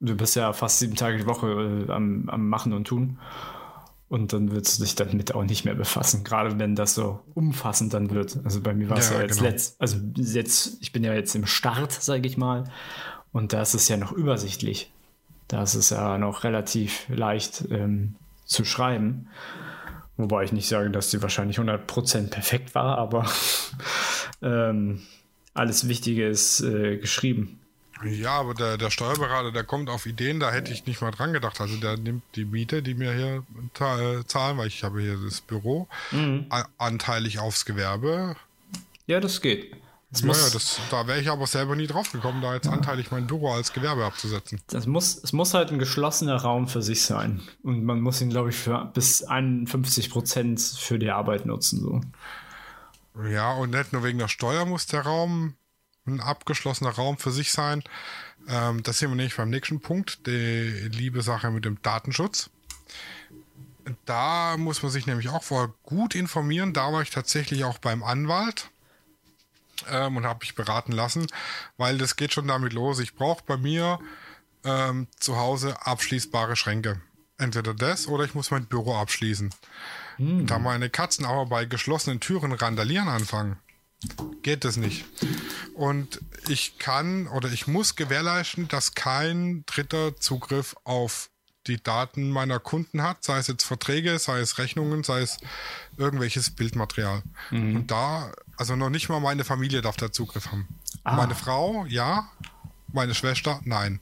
[0.00, 3.18] du bist ja fast sieben Tage die Woche äh, am, am Machen und Tun.
[4.08, 7.92] Und dann würdest du dich damit auch nicht mehr befassen, gerade wenn das so umfassend
[7.92, 8.38] dann wird.
[8.42, 9.50] Also bei mir war es ja, ja, jetzt genau.
[9.50, 12.64] letzt, also jetzt, ich bin ja jetzt im Start, sage ich mal,
[13.32, 14.90] und da ist es ja noch übersichtlich.
[15.46, 19.28] Da ist es ja noch relativ leicht ähm, zu schreiben.
[20.16, 23.26] Wobei ich nicht sage, dass die wahrscheinlich 100% perfekt war, aber
[24.42, 25.02] ähm,
[25.54, 27.57] alles Wichtige ist äh, geschrieben.
[28.04, 31.32] Ja, aber der, der Steuerberater, der kommt auf Ideen, da hätte ich nicht mal dran
[31.32, 31.60] gedacht.
[31.60, 33.44] Also der nimmt die Miete, die mir hier
[33.80, 36.46] äh, zahlen, weil ich habe hier das Büro, mhm.
[36.78, 38.36] anteilig aufs Gewerbe.
[39.06, 39.74] Ja, das geht.
[40.10, 42.72] Das ja, ja das, da wäre ich aber selber nie drauf gekommen, da jetzt ja.
[42.72, 44.60] anteilig mein Büro als Gewerbe abzusetzen.
[44.68, 47.42] Das muss, es muss halt ein geschlossener Raum für sich sein.
[47.62, 51.80] Und man muss ihn, glaube ich, für bis 51 Prozent für die Arbeit nutzen.
[51.80, 52.00] So.
[53.28, 55.54] Ja, und nicht nur wegen der Steuer muss der Raum
[56.08, 57.82] ein abgeschlossener Raum für sich sein.
[58.48, 62.50] Ähm, das sehen wir nämlich beim nächsten Punkt, die liebe Sache mit dem Datenschutz.
[64.04, 66.72] Da muss man sich nämlich auch vorher gut informieren.
[66.72, 68.70] Da war ich tatsächlich auch beim Anwalt
[69.88, 71.26] ähm, und habe mich beraten lassen,
[71.76, 72.98] weil das geht schon damit los.
[72.98, 73.98] Ich brauche bei mir
[74.64, 77.00] ähm, zu Hause abschließbare Schränke.
[77.38, 79.54] Entweder das oder ich muss mein Büro abschließen.
[80.16, 80.46] Hm.
[80.46, 83.56] Da meine Katzen aber bei geschlossenen Türen randalieren anfangen,
[84.42, 85.04] geht das nicht.
[85.74, 91.30] Und ich kann oder ich muss gewährleisten, dass kein dritter Zugriff auf
[91.66, 95.38] die Daten meiner Kunden hat, sei es jetzt Verträge, sei es Rechnungen, sei es
[95.96, 97.22] irgendwelches Bildmaterial.
[97.50, 97.76] Mhm.
[97.76, 100.66] Und da, also noch nicht mal meine Familie darf da Zugriff haben.
[101.04, 101.16] Ah.
[101.16, 102.30] Meine Frau, ja.
[102.90, 104.00] Meine Schwester, nein.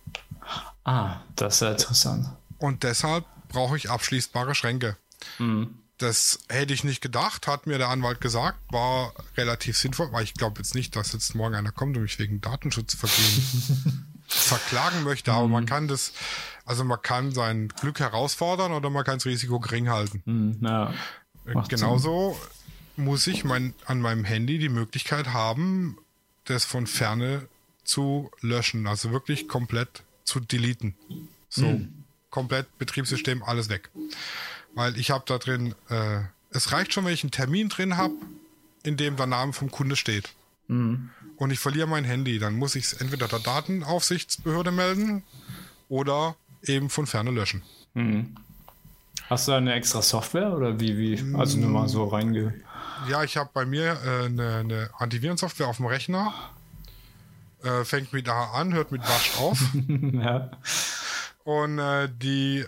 [0.85, 2.29] Ah, das ist ja interessant.
[2.59, 4.97] Und deshalb brauche ich abschließbare Schränke.
[5.39, 5.79] Mhm.
[5.99, 10.35] Das hätte ich nicht gedacht, hat mir der Anwalt gesagt, war relativ sinnvoll, weil ich
[10.35, 15.47] glaube jetzt nicht, dass jetzt morgen einer kommt und mich wegen Datenschutzvergehen verklagen möchte, aber
[15.47, 15.53] mhm.
[15.53, 16.13] man kann das,
[16.67, 20.23] also man kann sein Glück herausfordern oder man kann das Risiko gering halten.
[20.27, 20.93] Mhm, ja,
[21.69, 22.37] Genauso
[22.97, 23.05] Sinn.
[23.05, 25.97] muss ich mein, an meinem Handy die Möglichkeit haben,
[26.45, 27.49] das von ferne
[27.85, 30.95] zu löschen, also wirklich komplett zu deleten.
[31.49, 32.05] So, mhm.
[32.31, 33.89] komplett Betriebssystem, alles weg.
[34.77, 36.21] Weil ich habe da drin, äh,
[36.51, 38.13] es reicht schon, wenn ich einen Termin drin habe,
[38.85, 40.35] in dem der Name vom Kunde steht.
[40.69, 41.11] Mhm.
[41.37, 45.23] Und ich verliere mein Handy, dann muss ich es entweder der Datenaufsichtsbehörde melden
[45.89, 47.63] oder eben von ferne löschen.
[47.95, 48.37] Mhm.
[49.31, 51.35] Hast du eine extra Software oder wie, wie?
[51.37, 52.53] Also nur mal so reinge.
[53.09, 56.35] Ja, ich habe bei mir äh, eine, eine Antivirensoftware auf dem Rechner.
[57.63, 59.59] Äh, fängt mit A an, hört mit Wasch auf.
[60.13, 60.51] ja.
[61.45, 62.67] Und äh, die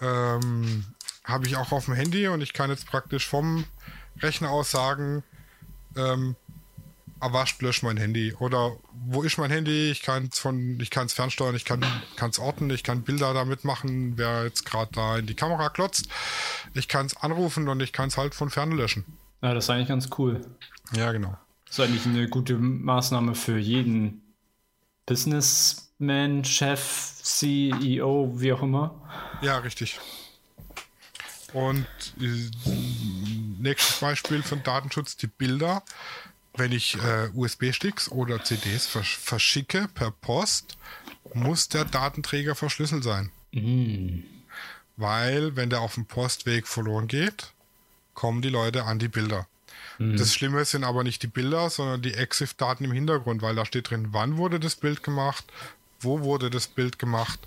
[0.00, 0.86] ähm,
[1.24, 3.64] habe ich auch auf dem Handy und ich kann jetzt praktisch vom
[4.20, 5.22] Rechner aus sagen,
[5.96, 6.36] ähm,
[7.20, 8.34] erwascht, löscht mein Handy.
[8.34, 9.90] Oder wo ist mein Handy?
[9.90, 11.82] Ich kann es von, ich kann es fernsteuern, ich kann
[12.18, 16.08] es orten, ich kann Bilder damit machen, wer jetzt gerade da in die Kamera klotzt.
[16.74, 19.04] Ich kann es anrufen und ich kann es halt von ferne löschen.
[19.42, 20.40] Ja, das ist eigentlich ganz cool.
[20.92, 21.36] Ja, genau.
[21.66, 24.22] Das ist eigentlich eine gute Maßnahme für jeden
[25.06, 28.94] Businessman, Chef, CEO, wie auch immer.
[29.42, 30.00] Ja, richtig.
[31.52, 31.86] Und
[32.20, 32.50] äh,
[33.58, 35.82] nächstes Beispiel von Datenschutz, die Bilder
[36.54, 40.76] wenn ich äh, USB-Sticks oder CDs versch verschicke per Post,
[41.34, 43.30] muss der Datenträger verschlüsselt sein.
[43.52, 44.20] Mm.
[44.96, 47.52] Weil, wenn der auf dem Postweg verloren geht,
[48.14, 49.46] kommen die Leute an die Bilder.
[49.98, 50.16] Mm.
[50.16, 53.90] Das Schlimme sind aber nicht die Bilder, sondern die EXIF-Daten im Hintergrund, weil da steht
[53.90, 55.44] drin, wann wurde das Bild gemacht,
[56.00, 57.38] wo wurde das Bild gemacht.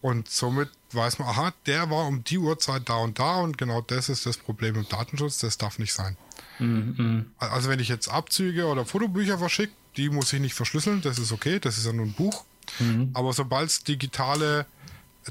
[0.00, 3.80] Und somit weiß man, aha, der war um die Uhrzeit da und da und genau
[3.80, 6.16] das ist das Problem im Datenschutz, das darf nicht sein.
[6.58, 7.26] Mhm.
[7.38, 11.32] Also wenn ich jetzt Abzüge oder Fotobücher verschicke, die muss ich nicht verschlüsseln, das ist
[11.32, 12.44] okay, das ist ja nur ein Buch.
[12.78, 13.10] Mhm.
[13.14, 14.66] Aber sobald es digitale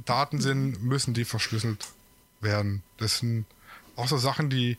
[0.05, 1.87] Daten sind, müssen die verschlüsselt
[2.41, 2.83] werden.
[2.97, 3.45] Das sind
[3.95, 4.77] auch so Sachen, die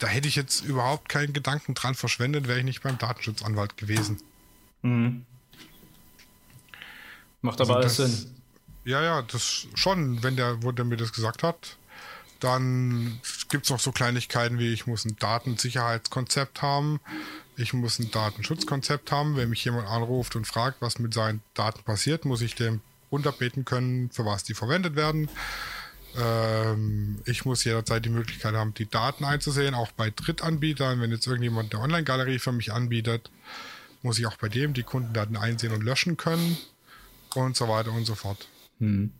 [0.00, 4.20] da hätte ich jetzt überhaupt keinen Gedanken dran verschwendet, wäre ich nicht beim Datenschutzanwalt gewesen.
[4.82, 5.24] Mhm.
[7.42, 8.34] Macht aber also alles Sinn.
[8.88, 11.76] Ja, ja, das schon, wenn der, wo der mir das gesagt hat,
[12.40, 13.20] dann
[13.50, 16.98] gibt es noch so Kleinigkeiten wie, ich muss ein Datensicherheitskonzept haben,
[17.58, 19.36] ich muss ein Datenschutzkonzept haben.
[19.36, 22.80] Wenn mich jemand anruft und fragt, was mit seinen Daten passiert, muss ich dem
[23.12, 25.28] runterbeten können, für was die verwendet werden.
[26.16, 31.02] Ähm, ich muss jederzeit die Möglichkeit haben, die Daten einzusehen, auch bei Drittanbietern.
[31.02, 33.30] Wenn jetzt irgendjemand eine Online-Galerie für mich anbietet,
[34.00, 36.56] muss ich auch bei dem die Kundendaten einsehen und löschen können
[37.34, 38.48] und so weiter und so fort.
[38.78, 39.12] Hm.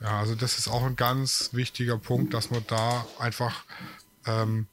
[0.00, 3.64] Ja, also das ist auch ein ganz wichtiger Punkt, dass man da einfach
[4.26, 4.66] ähm,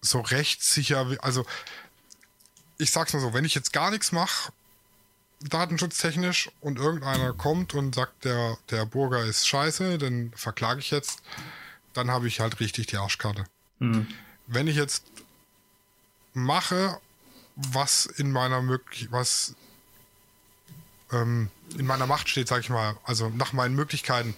[0.00, 1.44] so rechtssicher, also
[2.78, 4.52] ich sag's mal so, wenn ich jetzt gar nichts mache,
[5.40, 11.22] datenschutztechnisch, und irgendeiner kommt und sagt, der, der Burger ist scheiße, dann verklage ich jetzt,
[11.92, 13.44] dann habe ich halt richtig die Arschkarte.
[13.78, 14.08] Mhm.
[14.46, 15.04] Wenn ich jetzt
[16.32, 16.98] mache,
[17.56, 19.54] was in meiner möglich was
[21.12, 24.34] ähm, in meiner Macht steht, sage ich mal, also nach meinen Möglichkeiten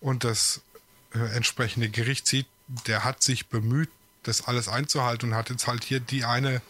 [0.00, 0.60] und das
[1.14, 2.46] äh, entsprechende Gericht sieht,
[2.86, 3.90] der hat sich bemüht,
[4.22, 6.62] das alles einzuhalten und hat jetzt halt hier die eine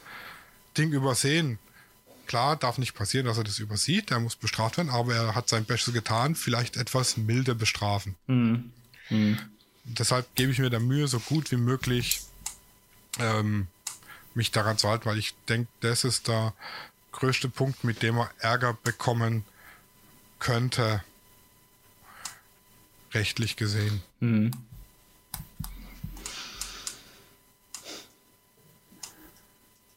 [0.76, 1.58] Ding übersehen.
[2.26, 5.48] Klar, darf nicht passieren, dass er das übersieht, er muss bestraft werden, aber er hat
[5.48, 8.16] sein Bestes getan, vielleicht etwas milder bestrafen.
[8.26, 8.72] Mhm.
[9.10, 9.38] Mhm.
[9.84, 12.22] Deshalb gebe ich mir da Mühe, so gut wie möglich
[13.18, 13.66] ähm,
[14.34, 16.54] mich daran zu halten, weil ich denke, das ist der
[17.10, 19.44] größte Punkt, mit dem er Ärger bekommen
[20.42, 21.02] könnte,
[23.14, 24.02] rechtlich gesehen.
[24.18, 24.50] Mhm.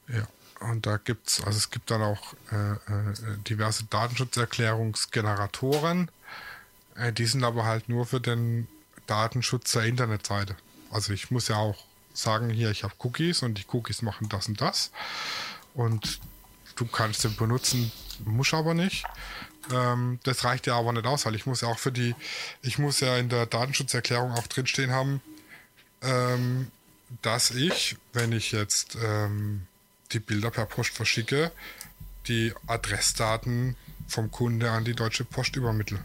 [0.07, 0.27] Ja,
[0.59, 2.77] und da gibt es, also es gibt dann auch äh, äh,
[3.47, 6.11] diverse Datenschutzerklärungsgeneratoren.
[6.95, 8.67] Äh, die sind aber halt nur für den
[9.07, 10.55] Datenschutz der Internetseite.
[10.91, 11.83] Also ich muss ja auch
[12.13, 14.91] sagen, hier, ich habe Cookies und die Cookies machen das und das.
[15.73, 16.19] Und
[16.75, 17.91] du kannst den benutzen,
[18.23, 19.07] muss aber nicht.
[19.71, 22.15] Ähm, das reicht ja aber nicht aus, weil ich muss ja auch für die,
[22.61, 25.21] ich muss ja in der Datenschutzerklärung auch drinstehen haben,
[26.01, 26.71] ähm,
[27.21, 29.67] dass ich, wenn ich jetzt ähm,
[30.11, 31.51] die Bilder per Post verschicke,
[32.27, 33.75] die Adressdaten
[34.07, 36.03] vom Kunde an die Deutsche Post übermittle.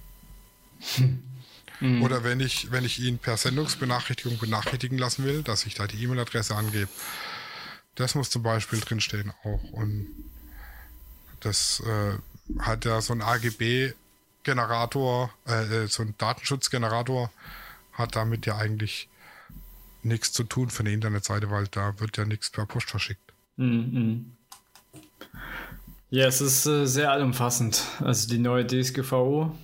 [0.96, 1.22] Hm.
[1.80, 2.02] Mhm.
[2.02, 6.02] Oder wenn ich, wenn ich ihn per Sendungsbenachrichtigung benachrichtigen lassen will, dass ich da die
[6.02, 6.88] E-Mail-Adresse angebe.
[7.94, 9.62] Das muss zum Beispiel drinstehen auch.
[9.72, 10.08] Und
[11.40, 12.18] das äh,
[12.58, 17.30] hat ja so ein AGB-Generator, äh, äh, so ein Datenschutzgenerator,
[17.92, 19.08] hat damit ja eigentlich
[20.02, 23.32] nichts zu tun für eine Internetseite, weil da wird ja nichts per Post verschickt.
[23.56, 24.32] Mhm.
[26.08, 27.82] Ja, es ist äh, sehr allumfassend.
[28.00, 29.56] Also die neue DSGVO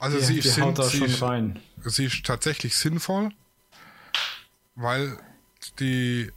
[0.00, 1.60] also die, sie, die sind, da sie, rein.
[1.84, 3.30] sie ist tatsächlich sinnvoll,
[4.74, 5.18] weil
[5.78, 6.32] die,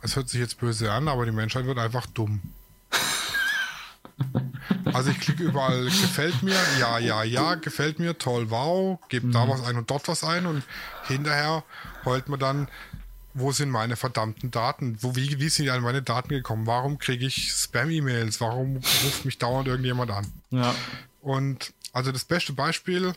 [0.00, 2.40] es hört sich jetzt böse an, aber die Menschheit wird einfach dumm.
[4.92, 9.32] Also ich klicke überall, gefällt mir, ja, ja, ja, gefällt mir, toll, wow, gebe mhm.
[9.32, 10.62] da was ein und dort was ein und
[11.06, 11.64] hinterher
[12.04, 12.68] heult man dann,
[13.34, 14.98] wo sind meine verdammten Daten?
[15.00, 16.66] Wo, wie, wie sind die an meine Daten gekommen?
[16.66, 18.40] Warum kriege ich Spam-E-Mails?
[18.40, 20.26] Warum ruft mich dauernd irgendjemand an?
[20.50, 20.74] Ja.
[21.22, 23.14] Und also das beste Beispiel,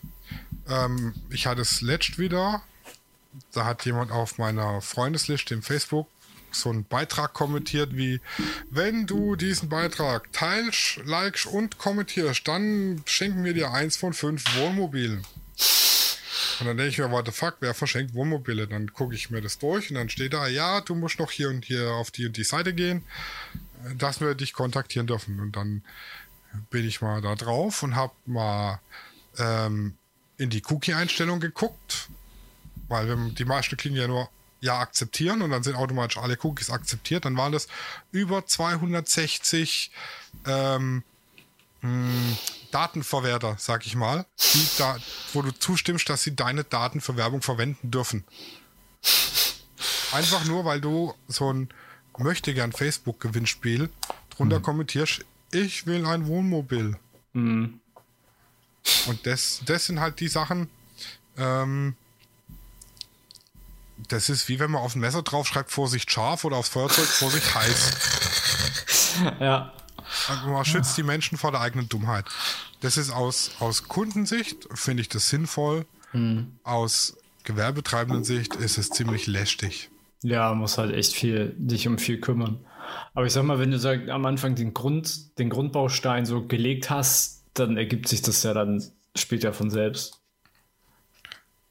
[0.70, 2.62] ähm, ich hatte es letzt wieder,
[3.52, 6.08] da hat jemand auf meiner Freundesliste im Facebook
[6.62, 8.22] so einen Beitrag kommentiert wie,
[8.70, 14.43] wenn du diesen Beitrag teilst, likest und kommentierst, dann schenken wir dir eins von fünf
[14.58, 15.26] Wohnmobilen.
[16.60, 18.68] Und dann denke ich mir, what the fuck, wer verschenkt Wohnmobile?
[18.68, 21.49] Dann gucke ich mir das durch und dann steht da, ja, du musst noch hier
[21.49, 23.03] und hier auf die und die Seite gehen,
[23.97, 25.39] dass wir dich kontaktieren dürfen.
[25.39, 25.84] Und dann
[26.70, 28.80] bin ich mal da drauf und habe mal
[29.38, 29.95] ähm,
[30.38, 32.10] in die Cookie-Einstellung geguckt,
[32.88, 34.30] weil die meisten klicken ja nur
[34.62, 37.26] ja akzeptieren und dann sind automatisch alle Cookies akzeptiert.
[37.26, 37.68] Dann waren das
[38.12, 39.91] über 260
[40.45, 41.03] ähm,
[41.82, 42.38] mh, hm,
[42.72, 44.26] Datenverwerter, sag ich mal,
[44.78, 44.97] da,
[45.34, 48.26] wo du zustimmst, dass sie deine Daten für Werbung verwenden dürfen.
[50.12, 51.70] Einfach nur, weil du so ein
[52.18, 53.89] möchte gern Facebook-Gewinnspiel
[54.30, 54.64] drunter mhm.
[54.64, 56.97] kommentierst, ich will ein Wohnmobil.
[57.34, 57.80] Mhm.
[59.08, 60.70] Und das, das sind halt die Sachen,
[61.38, 61.95] ähm,
[64.10, 67.56] das ist wie wenn man auf ein Messer draufschreibt, Vorsicht scharf oder aufs Feuerzeug, Vorsicht
[67.56, 67.93] heiß.
[69.39, 69.74] ja.
[70.28, 72.26] Also man schützt die Menschen vor der eigenen Dummheit.
[72.82, 75.86] Das ist aus, aus Kundensicht, finde ich das sinnvoll.
[76.14, 76.58] Mhm.
[76.64, 79.89] Aus Gewerbetreibenden Sicht ist es ziemlich lästig.
[80.22, 82.60] Ja, muss halt echt viel, dich um viel kümmern.
[83.14, 86.89] Aber ich sag mal, wenn du sag, am Anfang den Grund, den Grundbaustein so gelegt
[86.89, 88.84] hast, dann ergibt sich das ja dann
[89.16, 90.20] später von selbst.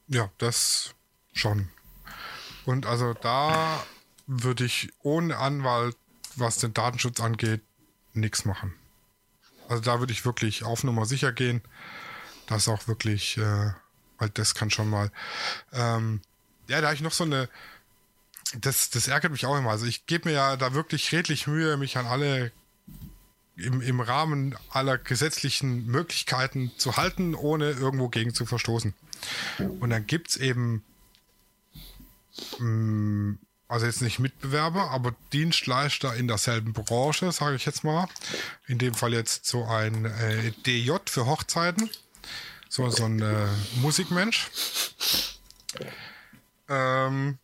[0.07, 0.93] Ja, das
[1.33, 1.69] schon.
[2.65, 3.83] Und also da
[4.27, 5.95] würde ich ohne Anwalt,
[6.35, 7.61] was den Datenschutz angeht,
[8.13, 8.73] nichts machen.
[9.67, 11.61] Also da würde ich wirklich auf Nummer sicher gehen,
[12.47, 13.71] dass auch wirklich, äh,
[14.17, 15.11] weil das kann schon mal.
[15.73, 16.21] Ähm,
[16.67, 17.49] ja, da habe ich noch so eine,
[18.59, 19.71] das, das ärgert mich auch immer.
[19.71, 22.51] Also ich gebe mir ja da wirklich redlich Mühe, mich an alle
[23.55, 28.93] im, im Rahmen aller gesetzlichen Möglichkeiten zu halten, ohne irgendwo gegen zu verstoßen.
[29.79, 30.83] Und dann gibt es eben,
[33.67, 38.07] also jetzt nicht Mitbewerber, aber Dienstleister in derselben Branche, sage ich jetzt mal.
[38.67, 41.89] In dem Fall jetzt so ein äh, DJ für Hochzeiten,
[42.69, 43.47] so, so ein äh,
[43.81, 44.49] Musikmensch.
[46.69, 47.37] Ähm,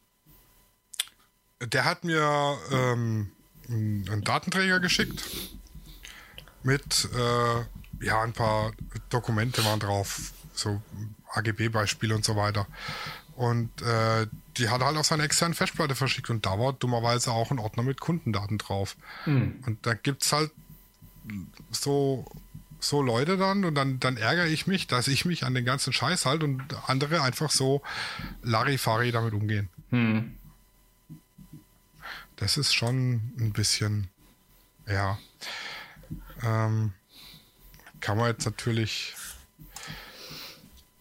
[1.59, 3.31] der hat mir ähm,
[3.67, 5.23] einen Datenträger geschickt
[6.63, 8.71] mit, äh, ja, ein paar
[9.09, 10.81] Dokumente waren drauf, so
[11.33, 12.67] AGB-Beispiele und so weiter.
[13.35, 14.27] Und äh,
[14.57, 17.83] die hat halt auf seine externen Festplatte verschickt und da war dummerweise auch ein Ordner
[17.83, 18.95] mit Kundendaten drauf.
[19.25, 19.63] Mhm.
[19.65, 20.51] Und da gibt es halt
[21.71, 22.25] so,
[22.79, 25.93] so Leute dann und dann, dann ärgere ich mich, dass ich mich an den ganzen
[25.93, 27.81] Scheiß halt und andere einfach so
[28.41, 29.69] Larifari damit umgehen.
[29.91, 30.35] Mhm.
[32.35, 34.07] Das ist schon ein bisschen,
[34.87, 35.19] ja.
[36.43, 36.93] Ähm,
[37.99, 39.13] kann man jetzt natürlich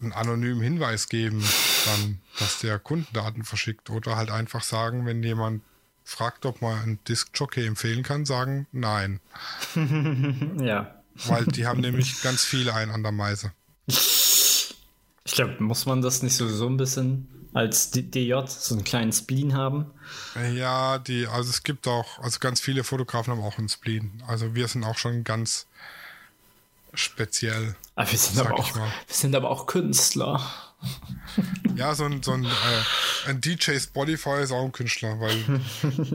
[0.01, 1.43] einen anonymen Hinweis geben,
[1.85, 5.61] dann, dass der Kundendaten verschickt oder halt einfach sagen, wenn jemand
[6.03, 9.19] fragt, ob man einen Disk-Jockey empfehlen kann, sagen nein.
[10.61, 10.95] ja.
[11.25, 13.51] Weil die haben nämlich ganz viele ein an der Meise.
[13.87, 14.75] Ich
[15.25, 19.91] glaube, muss man das nicht sowieso ein bisschen als DJ so einen kleinen Spleen haben?
[20.53, 24.23] Ja, die, also es gibt auch, also ganz viele Fotografen haben auch einen Spleen.
[24.27, 25.67] Also wir sind auch schon ganz
[26.93, 27.75] speziell.
[27.95, 30.41] Aber wir sind, aber auch, wir sind aber auch Künstler.
[31.75, 35.61] Ja, so ein, so ein, äh, ein DJ Spotify ist auch ein Künstler, weil,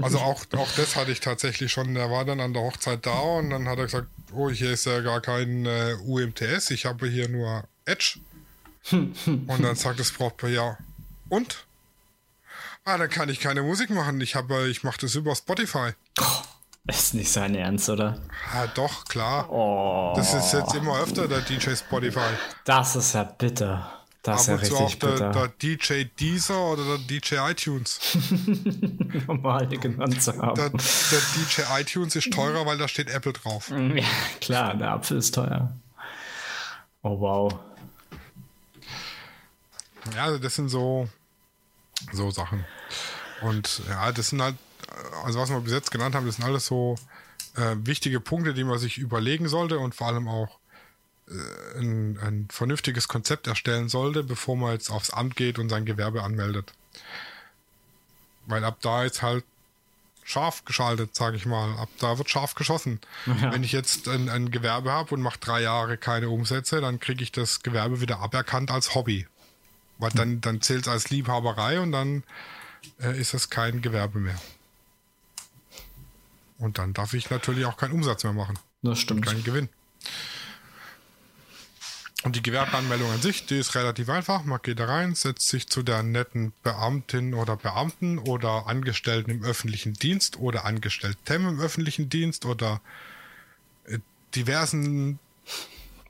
[0.03, 1.95] also auch, auch das hatte ich tatsächlich schon.
[1.95, 4.87] Der war dann an der Hochzeit da und dann hat er gesagt: Oh, hier ist
[4.87, 8.19] ja gar kein äh, UMTS, ich habe hier nur Edge.
[8.93, 10.79] und dann sagt das Brautpaar: Ja,
[11.29, 11.65] und?
[12.85, 14.21] Ah, dann kann ich keine Musik machen.
[14.21, 15.91] Ich habe, ich mache das über Spotify.
[16.21, 16.43] Oh.
[16.89, 18.21] Ist nicht sein Ernst, oder?
[18.55, 19.51] Ja, doch, klar.
[19.51, 20.13] Oh.
[20.15, 22.21] Das ist jetzt immer öfter der DJ Spotify.
[22.65, 23.96] Das ist ja bitter.
[24.27, 28.01] Das ist ja richtig auch der, der, DJ Deezer oder der DJ iTunes.
[29.27, 30.55] Normal genannt zu haben.
[30.57, 33.71] Der, der, DJ iTunes ist teurer, weil da steht Apple drauf.
[33.77, 34.05] Ja,
[34.41, 35.73] klar, der Apfel ist teuer.
[37.03, 37.55] Oh, wow.
[40.15, 41.09] Ja, also das sind so,
[42.13, 42.65] so Sachen.
[43.43, 44.57] Und ja, das sind halt
[45.25, 46.97] also was wir bis jetzt genannt haben, das sind alles so
[47.57, 50.59] äh, wichtige Punkte, die man sich überlegen sollte und vor allem auch
[51.29, 56.23] ein, ein, vernünftiges Konzept erstellen sollte, bevor man jetzt aufs Amt geht und sein Gewerbe
[56.23, 56.73] anmeldet.
[58.47, 59.45] Weil ab da ist halt
[60.23, 61.77] scharf geschaltet, sage ich mal.
[61.79, 63.01] Ab da wird scharf geschossen.
[63.27, 63.53] Ja.
[63.53, 67.23] Wenn ich jetzt ein, ein Gewerbe habe und mache drei Jahre keine Umsätze, dann kriege
[67.23, 69.27] ich das Gewerbe wieder aberkannt als Hobby.
[69.99, 72.23] Weil dann, dann zählt es als Liebhaberei und dann
[73.01, 74.39] äh, ist es kein Gewerbe mehr.
[76.59, 78.59] Und dann darf ich natürlich auch keinen Umsatz mehr machen.
[78.83, 79.27] Das stimmt.
[79.27, 79.69] Keinen Gewinn.
[82.27, 84.43] Und die Gewerbeanmeldung an sich, die ist relativ einfach.
[84.43, 89.45] Man geht da rein, setzt sich zu der netten Beamtin oder Beamten oder Angestellten im
[89.45, 92.81] öffentlichen Dienst oder Angestellten im öffentlichen Dienst oder
[93.85, 94.01] äh,
[94.35, 95.21] diversen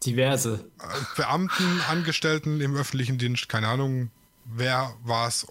[0.07, 0.85] diverse äh,
[1.19, 4.11] Beamten, Angestellten im öffentlichen Dienst, keine Ahnung,
[4.47, 5.47] wer was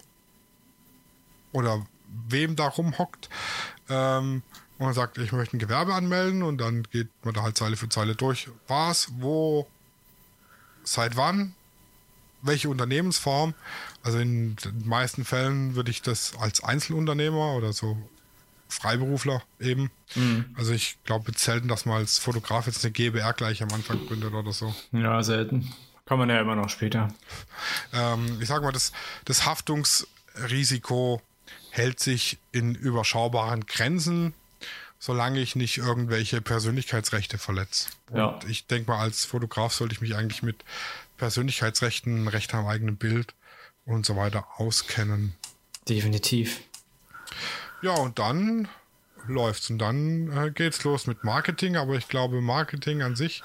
[1.52, 1.86] oder
[2.28, 3.28] wem da rumhockt.
[3.88, 4.42] Ähm,
[4.78, 7.76] und man sagt, ich möchte ein Gewerbe anmelden und dann geht man da halt Zeile
[7.76, 8.48] für Zeile durch.
[8.66, 9.68] Was, wo,
[10.86, 11.54] seit wann,
[12.42, 13.54] welche Unternehmensform.
[14.02, 17.98] Also in den meisten Fällen würde ich das als Einzelunternehmer oder so
[18.68, 19.90] Freiberufler eben.
[20.14, 20.46] Mhm.
[20.56, 24.32] Also ich glaube selten, dass man als Fotograf jetzt eine GBR gleich am Anfang gründet
[24.32, 24.74] oder so.
[24.92, 25.72] Ja, selten.
[26.04, 27.08] Kann man ja immer noch später.
[27.92, 28.92] Ähm, ich sage mal, das,
[29.24, 31.20] das Haftungsrisiko
[31.70, 34.32] hält sich in überschaubaren Grenzen
[34.98, 37.88] solange ich nicht irgendwelche Persönlichkeitsrechte verletze.
[38.14, 38.26] Ja.
[38.26, 40.64] Und ich denke mal, als Fotograf sollte ich mich eigentlich mit
[41.16, 43.34] Persönlichkeitsrechten, Recht am eigenen Bild
[43.84, 45.34] und so weiter auskennen.
[45.88, 46.62] Definitiv.
[47.82, 48.68] Ja, und dann
[49.26, 53.42] läuft's und dann äh, geht's los mit Marketing, aber ich glaube, Marketing an sich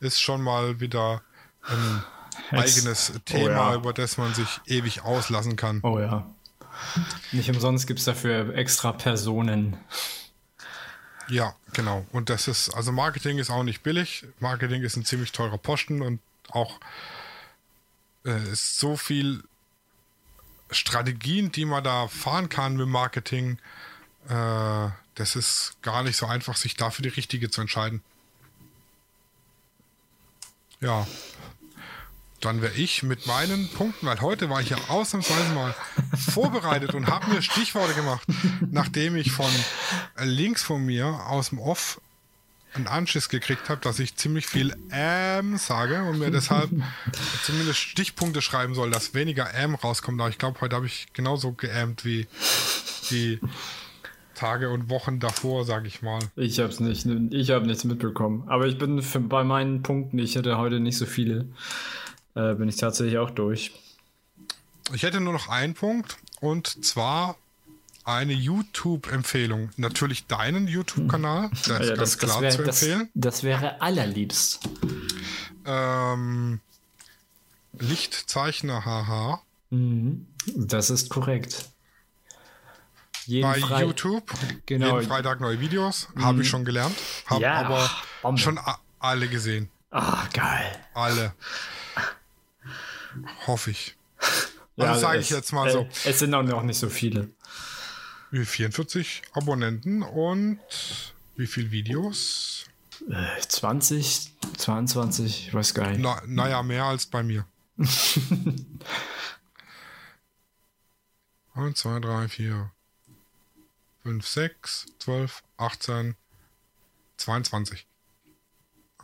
[0.00, 1.22] ist schon mal wieder
[1.62, 2.04] ein
[2.52, 3.74] Jetzt, eigenes Thema, oh ja.
[3.74, 5.80] über das man sich ewig auslassen kann.
[5.82, 6.30] Oh ja.
[7.32, 9.76] Nicht umsonst gibt es dafür extra Personen.
[11.28, 12.06] Ja, genau.
[12.12, 14.26] Und das ist, also Marketing ist auch nicht billig.
[14.38, 16.20] Marketing ist ein ziemlich teurer Posten und
[16.50, 16.78] auch
[18.24, 19.42] äh, ist so viel
[20.70, 23.58] Strategien, die man da fahren kann mit Marketing.
[24.28, 28.02] Äh, das ist gar nicht so einfach, sich dafür die richtige zu entscheiden.
[30.80, 31.06] Ja,
[32.40, 35.74] dann wäre ich mit meinen Punkten, weil heute war ich ja ausnahmsweise mal
[36.30, 38.26] vorbereitet und habe mir Stichworte gemacht,
[38.70, 39.50] nachdem ich von
[40.22, 42.00] links von mir aus dem Off
[42.74, 46.70] einen Anschiss gekriegt habe, dass ich ziemlich viel ähm sage und mir deshalb
[47.44, 50.20] zumindest Stichpunkte schreiben soll, dass weniger ähm rauskommt.
[50.20, 52.26] Aber ich glaube, heute habe ich genauso geämt wie
[53.10, 53.40] die
[54.34, 56.20] Tage und Wochen davor, sage ich mal.
[56.36, 58.44] Ich habe es nicht, ich habe nichts mitbekommen.
[58.46, 61.46] Aber ich bin für, bei meinen Punkten, ich hatte heute nicht so viele
[62.36, 63.72] äh, bin ich tatsächlich auch durch.
[64.92, 67.36] Ich hätte nur noch einen Punkt und zwar
[68.04, 69.70] eine YouTube-Empfehlung.
[69.76, 71.50] Natürlich deinen YouTube-Kanal.
[71.66, 73.10] Der ist ja, ganz das, klar das wär, zu empfehlen.
[73.14, 74.60] Das, das wäre allerliebst.
[75.64, 76.60] Ähm,
[77.72, 79.42] Lichtzeichner HH.
[79.70, 80.26] Mhm.
[80.54, 81.66] Das ist korrekt.
[83.24, 84.30] Jeden Bei Fre YouTube.
[84.66, 85.00] Genau.
[85.00, 86.08] Jeden Freitag neue Videos.
[86.14, 86.24] Mhm.
[86.24, 86.94] Habe ich schon gelernt.
[87.26, 87.90] Habe ja, aber
[88.22, 88.40] Bombe.
[88.40, 88.60] schon
[89.00, 89.68] alle gesehen.
[89.90, 90.78] Ah, geil.
[90.94, 91.32] Alle.
[93.46, 93.96] Hoffe ich.
[94.78, 95.84] Also ja, sage ich jetzt mal so.
[95.84, 97.30] Äh, es sind auch noch nicht so viele.
[98.30, 100.60] 44 Abonnenten und
[101.36, 102.66] wie viele Videos?
[103.48, 106.00] 20, 22, ich weiß gar nicht.
[106.00, 107.46] Na, naja, mehr als bei mir.
[107.78, 107.88] 1,
[111.78, 112.70] 2, 3, 4,
[114.02, 116.16] 5, 6, 12, 18,
[117.16, 117.86] 22.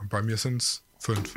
[0.01, 1.35] Und bei mir sind es 5.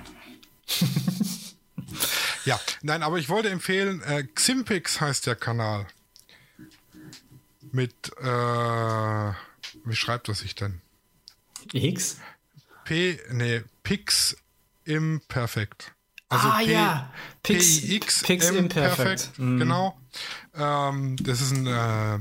[2.45, 5.87] ja, nein, aber ich wollte empfehlen, äh, Ximpix heißt der Kanal.
[7.71, 8.25] Mit, äh,
[9.85, 10.81] wie schreibt er sich denn?
[11.73, 12.17] X?
[12.85, 14.37] P, nee, Pix
[14.85, 15.91] Imperfect.
[16.29, 17.13] Also ah, P, ja.
[17.43, 19.31] Pix, PX Pix Imperfect.
[19.37, 19.59] Mm.
[19.59, 19.99] Genau.
[20.55, 22.19] Ähm, das ist ein äh,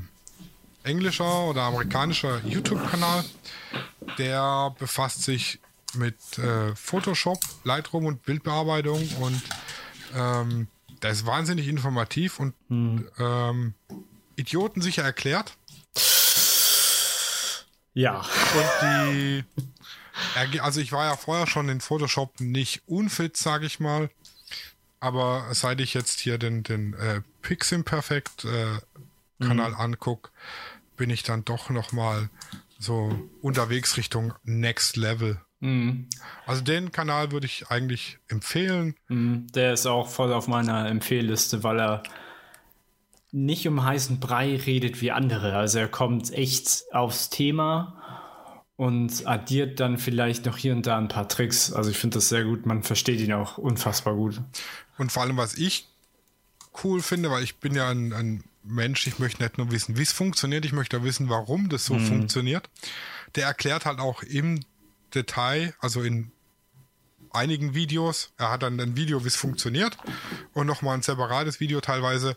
[0.88, 3.24] englischer oder amerikanischer YouTube-Kanal,
[4.18, 5.58] der befasst sich
[5.94, 9.42] mit äh, Photoshop, Lightroom und Bildbearbeitung und
[10.14, 10.68] ähm,
[11.02, 12.98] der ist wahnsinnig informativ und mm.
[13.18, 13.74] ähm,
[14.36, 15.56] Idioten sicher erklärt.
[17.94, 18.20] Ja.
[18.20, 19.44] Und die
[20.60, 24.10] also ich war ja vorher schon in Photoshop nicht unfit, sage ich mal.
[25.00, 28.78] Aber seit ich jetzt hier den, den äh, Piximperfect äh,
[29.44, 29.76] Kanal mhm.
[29.76, 30.30] angucke,
[30.96, 32.30] bin ich dann doch noch mal
[32.78, 35.40] so unterwegs Richtung Next Level.
[35.64, 36.08] Mhm.
[36.46, 38.96] Also den Kanal würde ich eigentlich empfehlen.
[39.08, 39.46] Mhm.
[39.54, 42.02] Der ist auch voll auf meiner Empfehlliste, weil er
[43.32, 45.56] nicht um heißen Brei redet wie andere.
[45.56, 48.30] Also er kommt echt aufs Thema
[48.76, 51.72] und addiert dann vielleicht noch hier und da ein paar Tricks.
[51.72, 52.66] Also ich finde das sehr gut.
[52.66, 54.42] Man versteht ihn auch unfassbar gut.
[54.98, 55.88] Und vor allem, was ich
[56.84, 60.02] cool finde, weil ich bin ja ein, ein Mensch, ich möchte nicht nur wissen, wie
[60.02, 62.06] es funktioniert, ich möchte auch wissen, warum das so mhm.
[62.06, 62.68] funktioniert.
[63.34, 64.60] Der erklärt halt auch im
[65.14, 66.30] Detail, also in
[67.32, 69.96] einigen Videos, er hat dann ein Video, wie es funktioniert
[70.52, 72.36] und nochmal ein separates Video teilweise,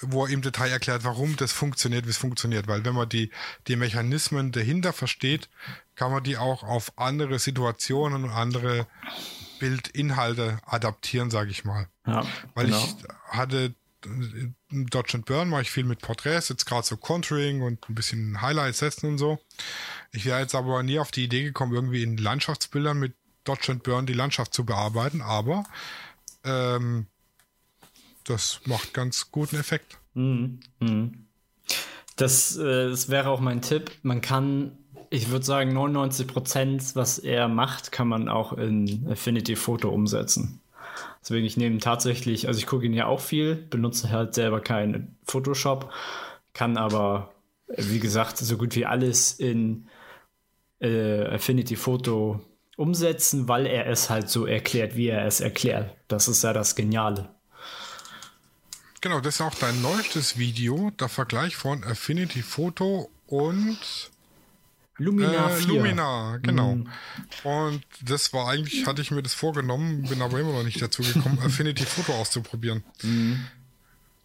[0.00, 2.68] wo er im Detail erklärt, warum das funktioniert, wie es funktioniert.
[2.68, 3.30] Weil wenn man die,
[3.66, 5.48] die Mechanismen dahinter versteht,
[5.94, 8.86] kann man die auch auf andere Situationen und andere
[9.58, 11.88] Bildinhalte adaptieren, sage ich mal.
[12.06, 12.84] Ja, Weil genau.
[12.84, 12.94] ich
[13.28, 13.74] hatte
[14.70, 18.78] Dodge Burn mache ich viel mit Porträts, jetzt gerade so Contouring und ein bisschen Highlights
[18.78, 19.38] setzen und so.
[20.12, 24.06] Ich wäre jetzt aber nie auf die Idee gekommen, irgendwie in Landschaftsbildern mit Dodge Burn
[24.06, 25.64] die Landschaft zu bearbeiten, aber
[26.44, 27.06] ähm,
[28.24, 29.98] das macht ganz guten Effekt.
[30.14, 30.60] Mhm.
[30.80, 31.26] Mhm.
[32.16, 33.92] Das, äh, das wäre auch mein Tipp.
[34.02, 34.72] Man kann,
[35.10, 40.60] ich würde sagen, 99 Prozent, was er macht, kann man auch in Affinity Photo umsetzen.
[41.26, 45.18] Deswegen, ich nehme tatsächlich, also ich gucke ihn ja auch viel, benutze halt selber keinen
[45.24, 45.92] Photoshop,
[46.52, 47.34] kann aber,
[47.66, 49.88] wie gesagt, so gut wie alles in
[50.78, 52.40] äh, Affinity Photo
[52.76, 55.96] umsetzen, weil er es halt so erklärt, wie er es erklärt.
[56.06, 57.28] Das ist ja das Geniale.
[59.00, 63.78] Genau, das ist auch dein neuestes Video, der Vergleich von Affinity Photo und
[64.98, 65.68] Lumina äh, 4.
[65.68, 66.76] Lumina, genau.
[66.76, 66.88] Mhm.
[67.44, 71.02] Und das war eigentlich, hatte ich mir das vorgenommen, bin aber immer noch nicht dazu
[71.02, 72.82] gekommen, Affinity Photo auszuprobieren.
[73.02, 73.44] Mhm.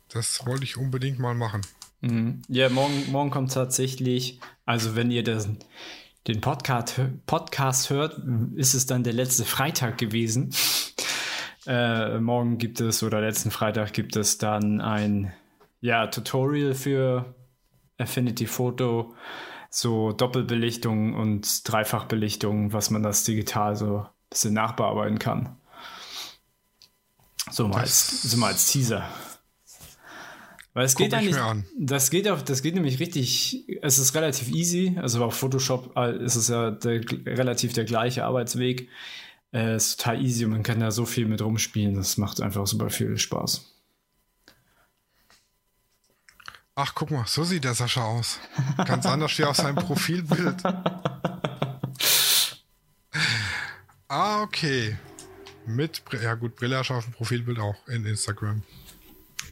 [0.09, 1.61] Das wollte ich unbedingt mal machen.
[2.01, 2.41] Mhm.
[2.47, 5.49] Ja, morgen, morgen kommt tatsächlich, also wenn ihr das,
[6.27, 8.21] den Podcast, Podcast hört,
[8.55, 10.53] ist es dann der letzte Freitag gewesen.
[11.67, 15.31] Äh, morgen gibt es oder letzten Freitag gibt es dann ein
[15.79, 17.35] ja, Tutorial für
[17.99, 19.13] Affinity Photo,
[19.71, 25.55] so Doppelbelichtung und Dreifachbelichtung, was man das digital so ein bisschen nachbearbeiten kann.
[27.49, 29.09] So mal, als, so mal als Teaser.
[30.73, 31.37] Weil es geht eigentlich,
[31.77, 36.23] das geht auch, das geht nämlich richtig, es ist relativ easy, also auf Photoshop äh,
[36.23, 38.89] ist es ja der, relativ der gleiche Arbeitsweg.
[39.53, 41.95] Äh, ist total easy und man kann da so viel mit rumspielen.
[41.95, 43.73] Das macht einfach super viel Spaß.
[46.75, 48.39] Ach, guck mal, so sieht der Sascha aus.
[48.85, 50.63] Ganz anders wie auf seinem Profilbild.
[54.07, 54.97] Ah, okay.
[55.65, 58.63] Mit, ja gut, Brille erschaffen, Profilbild auch in Instagram.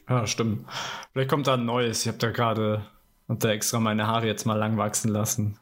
[0.08, 0.66] Ja, stimmt.
[1.12, 2.02] Vielleicht kommt da ein neues.
[2.02, 2.84] Ich habe da gerade,
[3.28, 5.58] hab da extra meine Haare jetzt mal lang wachsen lassen.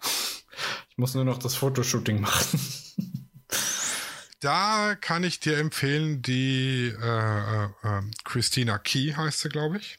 [0.91, 2.61] Ich muss nur noch das Fotoshooting machen.
[4.41, 9.99] Da kann ich dir empfehlen, die äh, äh, ähm, Christina Key heißt sie, glaube ich.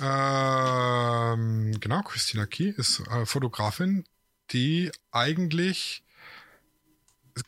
[0.00, 4.04] Ähm, genau, Christina Key ist äh, Fotografin,
[4.50, 6.02] die eigentlich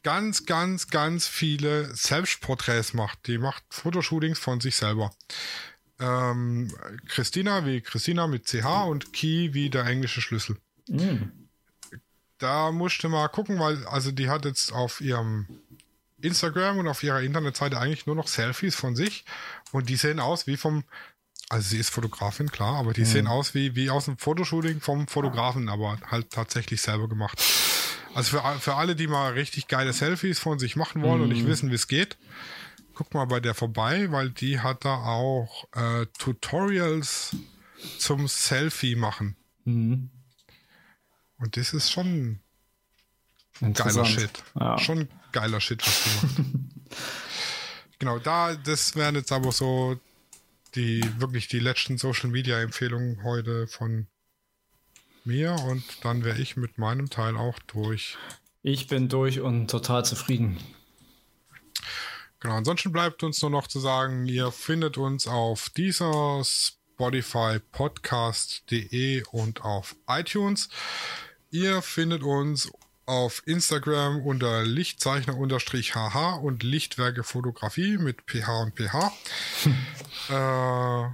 [0.03, 3.27] ganz, ganz, ganz viele Selbstporträts macht.
[3.27, 5.13] Die macht Fotoshootings von sich selber.
[5.99, 6.73] Ähm,
[7.07, 10.57] Christina wie Christina mit CH und Key wie der englische Schlüssel.
[10.89, 11.31] Mm.
[12.39, 15.47] Da musste mal gucken, weil, also die hat jetzt auf ihrem
[16.23, 19.25] Instagram und auf ihrer Internetseite eigentlich nur noch Selfies von sich
[19.73, 20.85] und die sehen aus wie vom,
[21.51, 23.07] also sie ist Fotografin, klar, aber die mhm.
[23.07, 27.43] sehen aus wie, wie aus dem Fotoshooting vom Fotografen, aber halt tatsächlich selber gemacht.
[28.15, 31.23] Also für, für alle, die mal richtig geile Selfies von sich machen wollen mhm.
[31.25, 31.49] und nicht mhm.
[31.49, 32.17] wissen, wie es geht,
[32.95, 37.35] guck mal bei der vorbei, weil die hat da auch äh, Tutorials
[37.99, 39.37] zum Selfie machen.
[39.65, 40.11] Mhm.
[41.39, 42.39] Und das ist schon
[43.61, 44.45] geiler Shit.
[44.55, 44.79] Ja.
[44.79, 46.53] Schon geiler Shit, was du machst.
[47.99, 49.99] genau, da, das wären jetzt aber so
[50.75, 54.07] die wirklich die letzten Social Media Empfehlungen heute von
[55.25, 58.17] mir und dann wäre ich mit meinem Teil auch durch.
[58.63, 60.59] Ich bin durch und total zufrieden.
[62.41, 69.25] Genau, ansonsten bleibt uns nur noch zu sagen, ihr findet uns auf dieser Spotify Podcast.de
[69.31, 70.71] und auf iTunes.
[71.51, 72.71] Ihr findet uns
[73.11, 79.13] auf Instagram unter Lichtzeichner-HH und Lichtwerke Fotografie mit PH und PH.
[80.31, 81.09] äh,